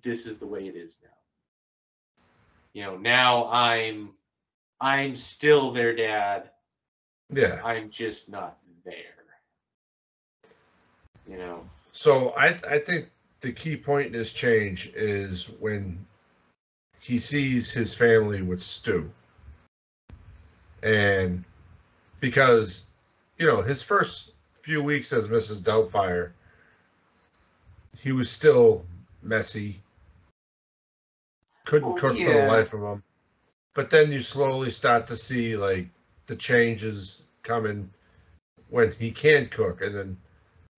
[0.02, 1.10] this is the way it is now.
[2.72, 4.17] You know, now I'm,
[4.80, 6.50] I'm still their dad.
[7.30, 7.60] Yeah.
[7.64, 8.94] I'm just not there.
[11.26, 11.68] You know.
[11.92, 13.10] So I I think
[13.40, 15.98] the key point in this change is when
[17.00, 19.10] he sees his family with Stu.
[20.82, 21.44] And
[22.20, 22.86] because,
[23.38, 25.62] you know, his first few weeks as Mrs.
[25.62, 26.30] Doubtfire,
[27.98, 28.84] he was still
[29.22, 29.80] messy.
[31.64, 33.02] Couldn't Oh, cook for the life of him.
[33.78, 35.86] But then you slowly start to see like
[36.26, 37.88] the changes coming
[38.70, 40.16] when he can't cook and then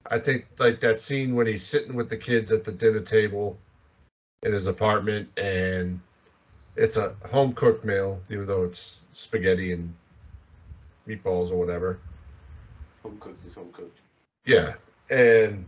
[0.05, 3.57] I think like that scene when he's sitting with the kids at the dinner table
[4.43, 5.99] in his apartment and
[6.77, 9.95] it's a home cooked meal, even though it's spaghetti and
[11.09, 11.99] meatballs or whatever.
[13.03, 13.99] Home cooked is home cooked.
[14.45, 14.75] Yeah.
[15.09, 15.65] And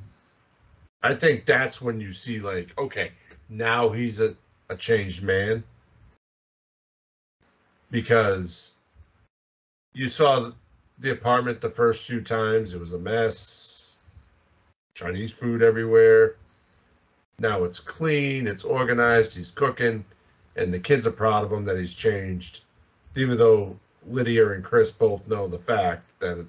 [1.03, 3.13] I think that's when you see like, okay,
[3.49, 4.35] now he's a,
[4.69, 5.65] a changed man.
[7.93, 8.75] Because
[9.93, 10.51] you saw
[10.99, 13.99] the apartment the first two times, it was a mess.
[14.95, 16.37] Chinese food everywhere.
[17.39, 20.05] Now it's clean, it's organized, he's cooking,
[20.57, 22.61] and the kids are proud of him that he's changed.
[23.15, 26.45] Even though Lydia and Chris both know the fact that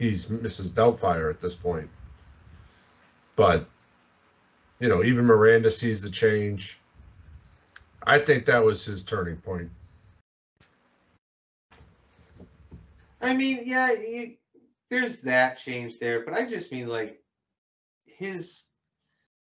[0.00, 0.72] he's Mrs.
[0.72, 1.88] Doubtfire at this point.
[3.36, 3.66] But,
[4.80, 6.78] you know, even Miranda sees the change.
[8.04, 9.70] I think that was his turning point.
[13.26, 14.34] I mean, yeah, you,
[14.90, 17.20] there's that change there, but I just mean like
[18.04, 18.66] his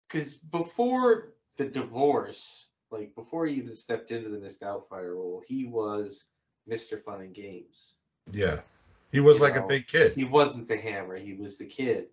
[0.08, 5.66] because before the divorce, like before he even stepped into the Miss Doubtfire role, he
[5.66, 6.26] was
[6.70, 7.02] Mr.
[7.02, 7.94] Fun and Games.
[8.32, 8.60] Yeah.
[9.12, 10.14] He was You like a big kid.
[10.14, 12.08] He wasn't the hammer, he was the kid.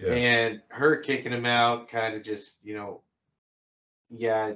[0.00, 0.12] Yeah.
[0.12, 3.00] And her kicking him out kind of just, you know,
[4.10, 4.52] yeah,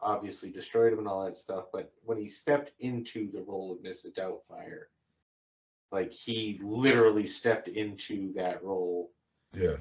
[0.00, 1.64] obviously destroyed him and all that stuff.
[1.72, 4.14] But when he stepped into the role of Mrs.
[4.14, 4.84] Doubtfire,
[5.92, 9.12] like he literally stepped into that role.
[9.54, 9.76] Yeah.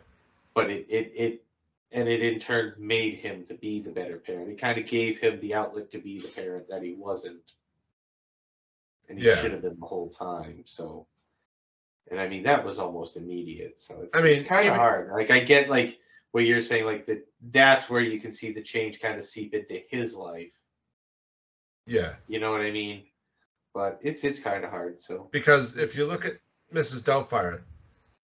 [0.53, 1.45] But it, it, it,
[1.91, 4.49] and it in turn made him to be the better parent.
[4.49, 7.53] It kind of gave him the outlet to be the parent that he wasn't.
[9.09, 9.35] And he Yeah.
[9.35, 10.63] should have been the whole time.
[10.65, 11.07] So,
[12.09, 13.79] and I mean, that was almost immediate.
[13.79, 15.09] So it's, I mean, it's kind of hard.
[15.11, 15.99] Like, I get like
[16.31, 19.53] what you're saying, like that that's where you can see the change kind of seep
[19.53, 20.51] into his life.
[21.85, 22.13] Yeah.
[22.27, 23.03] You know what I mean?
[23.75, 25.01] But it's it's kind of hard.
[25.01, 26.37] So Because if you look at
[26.73, 27.03] Mrs.
[27.03, 27.61] Doubtfire,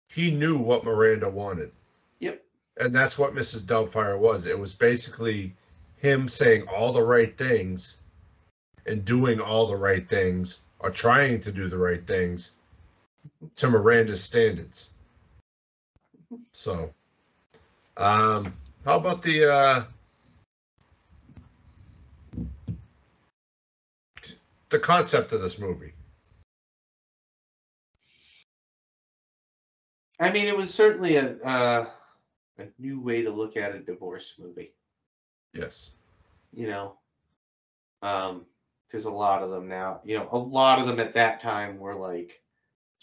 [0.07, 1.73] he knew what Miranda wanted.
[2.21, 2.45] Yep.
[2.79, 3.65] And that's what Mrs.
[3.65, 4.47] Doubtfire was.
[4.47, 5.53] It was basically
[5.97, 7.99] him saying all the right things
[8.87, 12.55] and doing all the right things or trying to do the right things
[13.57, 14.91] to Miranda's standards.
[16.53, 16.89] So,
[17.99, 18.55] um,
[18.87, 19.83] how about the uh,
[24.73, 25.93] the concept of this movie?
[30.19, 31.87] I mean, it was certainly a uh,
[32.59, 34.73] a new way to look at a divorce movie.
[35.55, 35.93] Yes.
[36.55, 36.95] you know
[38.03, 38.47] um
[38.87, 41.79] because a lot of them now you know a lot of them at that time
[41.79, 42.43] were like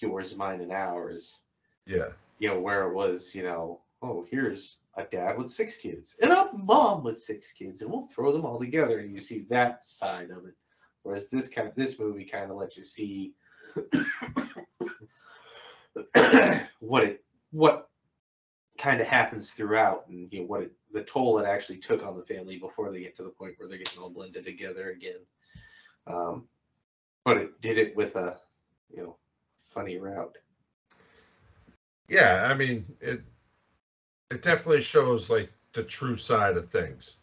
[0.02, 1.42] yours mine and ours
[1.86, 2.10] Yeah.
[2.40, 6.32] you know where it was you know oh here's a dad with six kids and
[6.32, 9.84] a mom with six kids and we'll throw them all together and you see that
[9.84, 10.56] side of it
[11.10, 13.34] whereas this kind of this movie kind of lets you see
[16.80, 17.90] what it what
[18.78, 22.16] kind of happens throughout and you know what it, the toll it actually took on
[22.16, 25.18] the family before they get to the point where they're getting all blended together again
[26.06, 26.48] um,
[27.26, 28.38] but it did it with a
[28.92, 29.18] you know
[29.58, 30.38] funny route
[32.08, 33.24] Yeah, I mean it.
[34.30, 37.18] It definitely shows like the true side of things.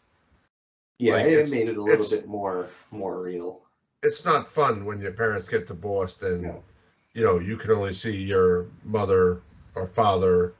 [0.99, 3.66] yeah Like, it made it a little bit more more real
[4.07, 6.63] It's not fun when your parents get divorced and No.
[7.11, 9.41] you know you can only see your mother
[9.75, 10.53] or father,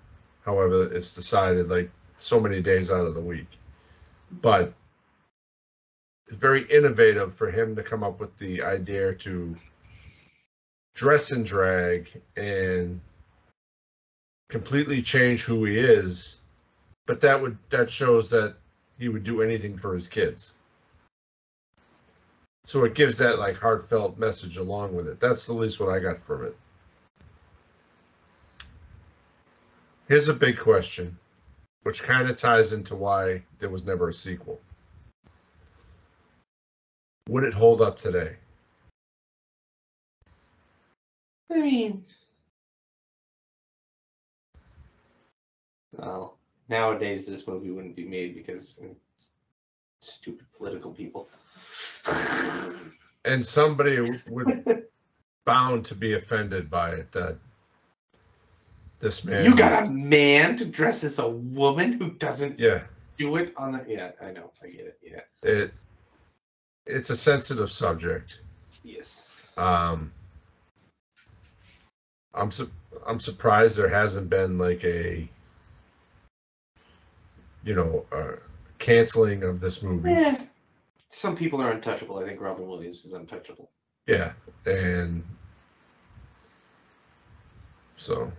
[0.44, 3.48] however it's decided, like so many days out of the week.
[4.42, 4.74] But
[6.28, 9.56] it's very innovative for him to come up with the idea to
[10.94, 13.00] dress in drag and
[14.50, 16.42] completely change who he is
[17.06, 18.56] but that would that shows that
[19.00, 20.56] he would do anything for his kids
[22.68, 25.22] so it gives that like heartfelt message along with it.
[25.22, 26.56] That's the least what i got from it.
[30.08, 31.18] Here's a big question
[31.84, 34.60] which kind of ties into why there was never a sequel.
[37.30, 38.36] Would it hold up today?
[41.50, 42.04] I mean
[45.94, 46.38] well
[46.68, 48.88] nowadays this movie wouldn't be made because uh,
[50.02, 51.30] stupid political people
[53.26, 54.00] and somebody
[54.30, 54.86] would
[55.46, 57.38] bound to be offended by it that
[59.00, 59.46] this man.
[59.46, 62.82] You got a man to dress as a woman who doesn't yeah.
[63.18, 63.86] do it on the.
[63.88, 64.52] Yeah, I know.
[64.64, 65.00] I get it.
[65.04, 65.22] Yeah.
[65.44, 65.74] It
[66.86, 68.40] it's a sensitive subject.
[68.84, 69.24] Yes.
[69.58, 70.12] Um,
[72.34, 72.72] I'm su-
[73.06, 75.28] I'm surprised there hasn't been like a
[77.64, 78.38] you know uh,
[78.80, 80.12] canceling of this movie.
[80.12, 80.42] Yeah.
[81.10, 82.20] Some people are untouchable.
[82.20, 83.72] I think Robin Williams is untouchable.
[84.08, 84.34] Yeah,
[84.66, 85.24] and
[87.96, 88.32] so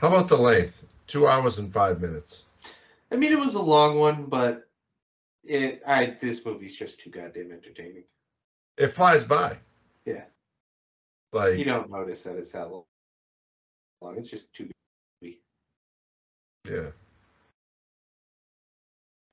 [0.00, 0.86] how about the length?
[1.06, 2.44] Two hours and five minutes.
[3.12, 4.68] I mean, it was a long one, but
[5.42, 5.82] it.
[5.86, 8.04] I this movie's just too goddamn entertaining.
[8.76, 9.56] It flies by.
[10.04, 10.24] Yeah.
[11.32, 12.84] Like You don't notice that it's that long.
[14.00, 14.16] long.
[14.16, 14.68] It's just too.
[16.68, 16.90] yeah.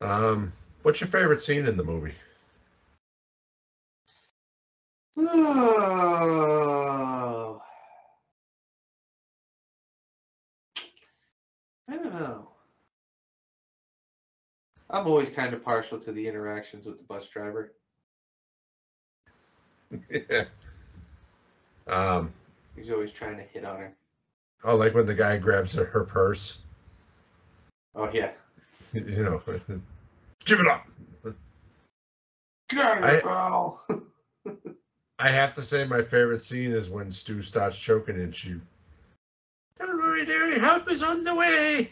[0.02, 2.16] Um, what's your favorite scene in the movie?
[5.18, 6.42] Oh.
[11.90, 12.50] I don't know.
[14.90, 17.74] I'm always kind of partial to the interactions with the bus driver.
[20.30, 20.44] yeah.
[21.88, 22.32] Um,
[22.76, 23.94] He's always trying to hit on her.
[24.64, 26.64] oh, like when the guy grabs her, her purse.
[27.96, 28.32] Oh yeah.
[28.94, 29.42] You know,
[30.46, 30.86] give it up.
[32.70, 33.86] Get out of I- here, girl.
[35.22, 38.60] I have to say, my favorite scene is when Stu starts choking and she.
[39.78, 41.92] Don't worry, dearie, help is on the way.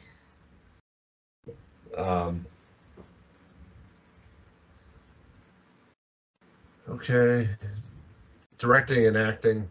[1.95, 2.43] Um.
[6.89, 7.47] Okay.
[8.57, 9.67] Directing and acting,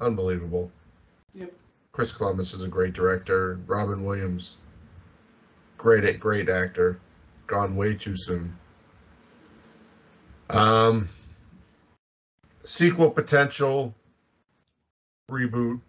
[0.00, 0.68] unbelievable.
[1.32, 1.52] Yep.
[1.92, 3.60] Chris Columbus is a great director.
[3.68, 4.58] Robin Williams,
[5.78, 6.98] great, great actor.
[7.46, 8.52] Gone way too soon.
[10.50, 11.08] Um,
[12.66, 13.94] sequel potential,
[15.30, 15.80] reboot.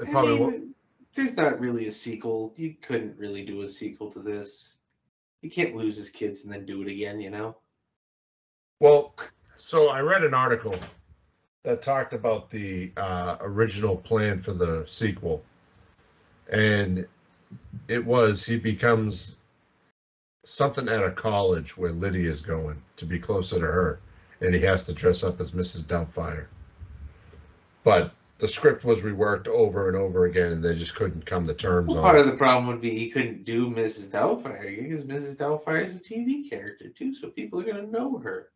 [0.00, 0.76] It probably mean, won't.
[1.14, 2.52] there's not really a sequel.
[2.56, 4.76] You couldn't really do a sequel to this.
[5.42, 7.56] You can't lose his kids and then do it again, you know?
[8.80, 9.14] Well,
[9.56, 10.74] so I read an article
[11.64, 15.42] that talked about the uh, original plan for the sequel,
[16.50, 17.06] and
[17.88, 19.38] it was he becomes
[20.44, 24.00] something at a college where Lydia's going to be closer to her,
[24.40, 25.86] and he has to dress up as Mrs.
[25.86, 26.46] Doubtfire.
[27.84, 31.54] But the script was reworked over and over again, and they just couldn't come to
[31.54, 34.10] terms Well, on part of the problem would be he couldn't do Mrs.
[34.10, 35.36] Doubtfire because Mrs.
[35.36, 38.50] Doubtfire is a TV character too, so people are gonna know her.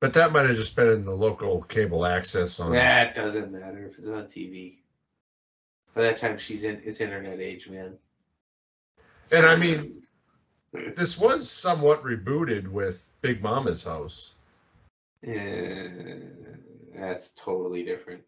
[0.00, 2.72] But that might have just been in the local cable access on.
[2.72, 4.78] That doesn't matter if it's on TV.
[5.94, 6.80] By that time, she's in.
[6.84, 7.98] It's internet age, man.
[9.30, 9.80] And I mean,
[10.96, 14.32] this was somewhat rebooted with Big Momma's House.
[15.24, 16.18] Eh,
[16.94, 18.22] that's totally different.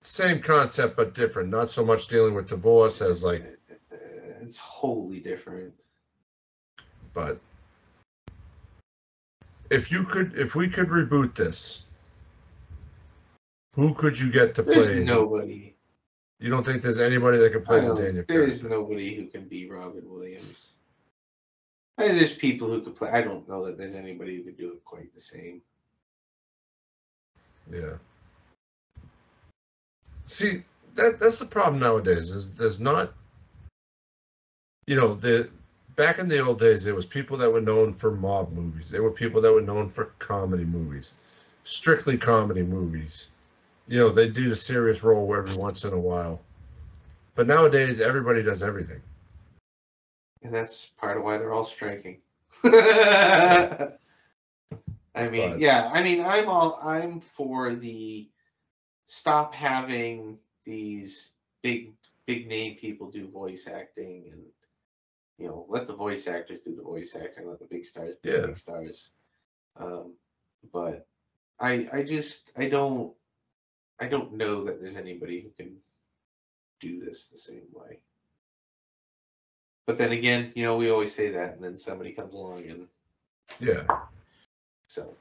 [0.00, 1.48] Same concept, but different.
[1.48, 3.76] Not so much dealing with divorce as like, Eh,
[4.42, 5.72] It's wholly different.
[7.14, 7.40] but
[9.70, 11.86] if you could, if we could reboot this,
[13.74, 15.00] who could you get to There's play?
[15.02, 15.74] nobody.
[16.40, 18.24] You don't think there's anybody that could play the Daniel?
[18.28, 18.68] There's character?
[18.68, 20.73] nobody who can be Robin Williams.
[21.96, 23.10] I mean, there's people who could play.
[23.10, 25.62] I don't know that there's anybody who could do it quite the same.
[27.70, 27.96] Yeah.
[30.26, 30.62] See,
[30.94, 32.30] that that's the problem nowadays.
[32.30, 33.12] Is there's not,
[34.86, 35.48] you know, the
[35.96, 38.90] back in the old days, there was people that were known for mob movies.
[38.90, 41.14] There were people that were known for comedy movies,
[41.64, 43.30] strictly comedy movies.
[43.86, 46.40] You know, they do the serious role every once in a while.
[47.34, 49.00] But nowadays, everybody does everything.
[50.44, 52.18] And that's part of why they're all striking.
[52.64, 53.88] I
[55.30, 58.28] mean, But- yeah, I mean, I'm all I'm for the
[59.06, 61.30] stop having these
[61.62, 61.92] big
[62.26, 64.42] big name people do voice acting and
[65.38, 68.30] you know, let the voice actors do the voice acting, let the big stars be
[68.30, 68.46] Yeah.
[68.46, 69.10] big stars.
[69.76, 70.14] Um,
[70.72, 71.06] but
[71.60, 73.12] I I just I don't
[74.00, 75.76] I don't know that there's anybody who can
[76.80, 77.98] do this the same way.
[79.86, 82.88] But then again, you know, we always say that, and then somebody comes along, and
[83.60, 83.84] Yeah.
[84.88, 85.14] so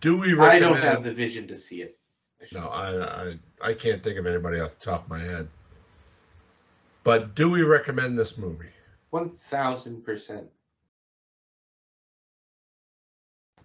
[0.00, 1.98] Do we I don't have the vision to see it.
[2.40, 2.64] I No.
[2.66, 3.38] I, I
[3.70, 5.48] I can't think of anybody off the top of my head.
[7.02, 8.70] But do we recommend this movie?
[9.10, 10.48] One thousand percent.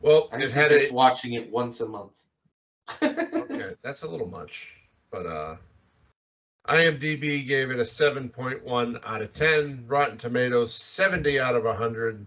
[0.01, 2.13] Well, I it had suggest a, watching it once a month.
[3.03, 4.75] okay, that's a little much,
[5.11, 5.57] but uh,
[6.67, 9.85] IMDb gave it a seven point one out of ten.
[9.87, 12.25] Rotten Tomatoes seventy out of hundred.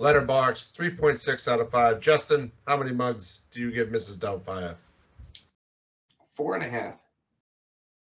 [0.00, 2.00] Letterboxd three point six out of five.
[2.00, 4.18] Justin, how many mugs do you give Mrs.
[4.18, 4.76] Doubtfire?
[6.34, 6.98] Four and a half.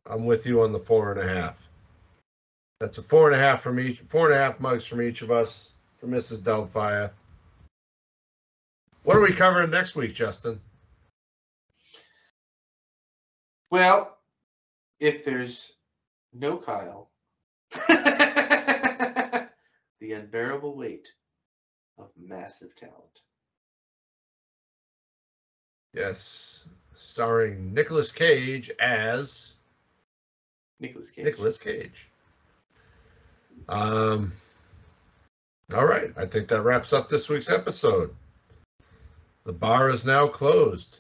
[0.06, 1.56] I'm with you on the four and a half.
[2.80, 5.22] That's a four and a half from each, four and a half mugs from each
[5.22, 6.42] of us for Mrs.
[6.42, 7.12] Doubtfire.
[9.04, 10.60] What are we covering next week, Justin?
[13.72, 14.18] Well,
[15.00, 15.74] if there's
[16.34, 17.10] no Kyle,
[17.88, 19.50] the
[20.02, 21.08] unbearable weight
[21.98, 23.22] of massive talent.
[25.94, 29.54] Yes, starring Nicolas Cage as
[30.80, 31.26] Nicolas Cage.
[31.26, 32.10] Nicolas Cage.
[33.68, 34.32] Um.
[35.76, 38.16] All right, I think that wraps up this week's episode.
[39.46, 41.00] The bar is now closed.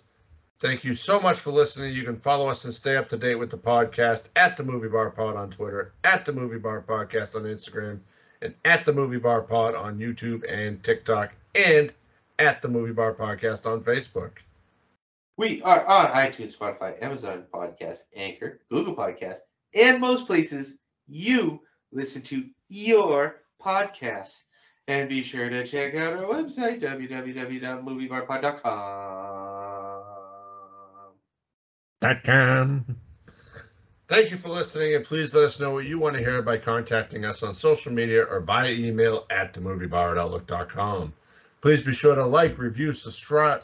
[0.60, 1.96] Thank you so much for listening.
[1.96, 4.90] You can follow us and stay up to date with the podcast at the Movie
[4.90, 8.00] Bar Pod on Twitter, at the Movie Bar Podcast on Instagram,
[8.42, 11.94] and at the Movie Bar Pod on YouTube and TikTok, and
[12.40, 14.32] at the Movie Bar Podcast on Facebook.
[15.38, 19.38] We are on iTunes, Spotify, Amazon Podcast, Anchor, Google Podcast,
[19.74, 20.78] and most places
[21.08, 21.62] you
[21.94, 24.44] listen to your podcasts.
[24.90, 29.39] And be sure to check out our website, www.moviebarpod.com.
[32.02, 32.86] Dot com.
[34.08, 36.58] Thank you for listening, and please let us know what you want to hear by
[36.58, 41.14] contacting us on social media or via email at themoviebar at outlook.com.
[41.62, 43.62] Please be sure to like, review, subscribe.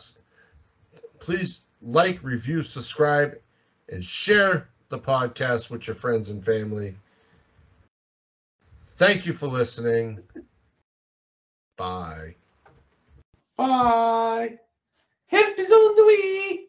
[1.20, 3.40] Please like, review, subscribe,
[3.90, 6.94] and share the podcast with your friends and family.
[8.86, 10.20] Thank you for listening.
[11.76, 12.36] Bye.
[13.58, 14.60] Bye.
[15.28, 16.66] Hemp is on the way.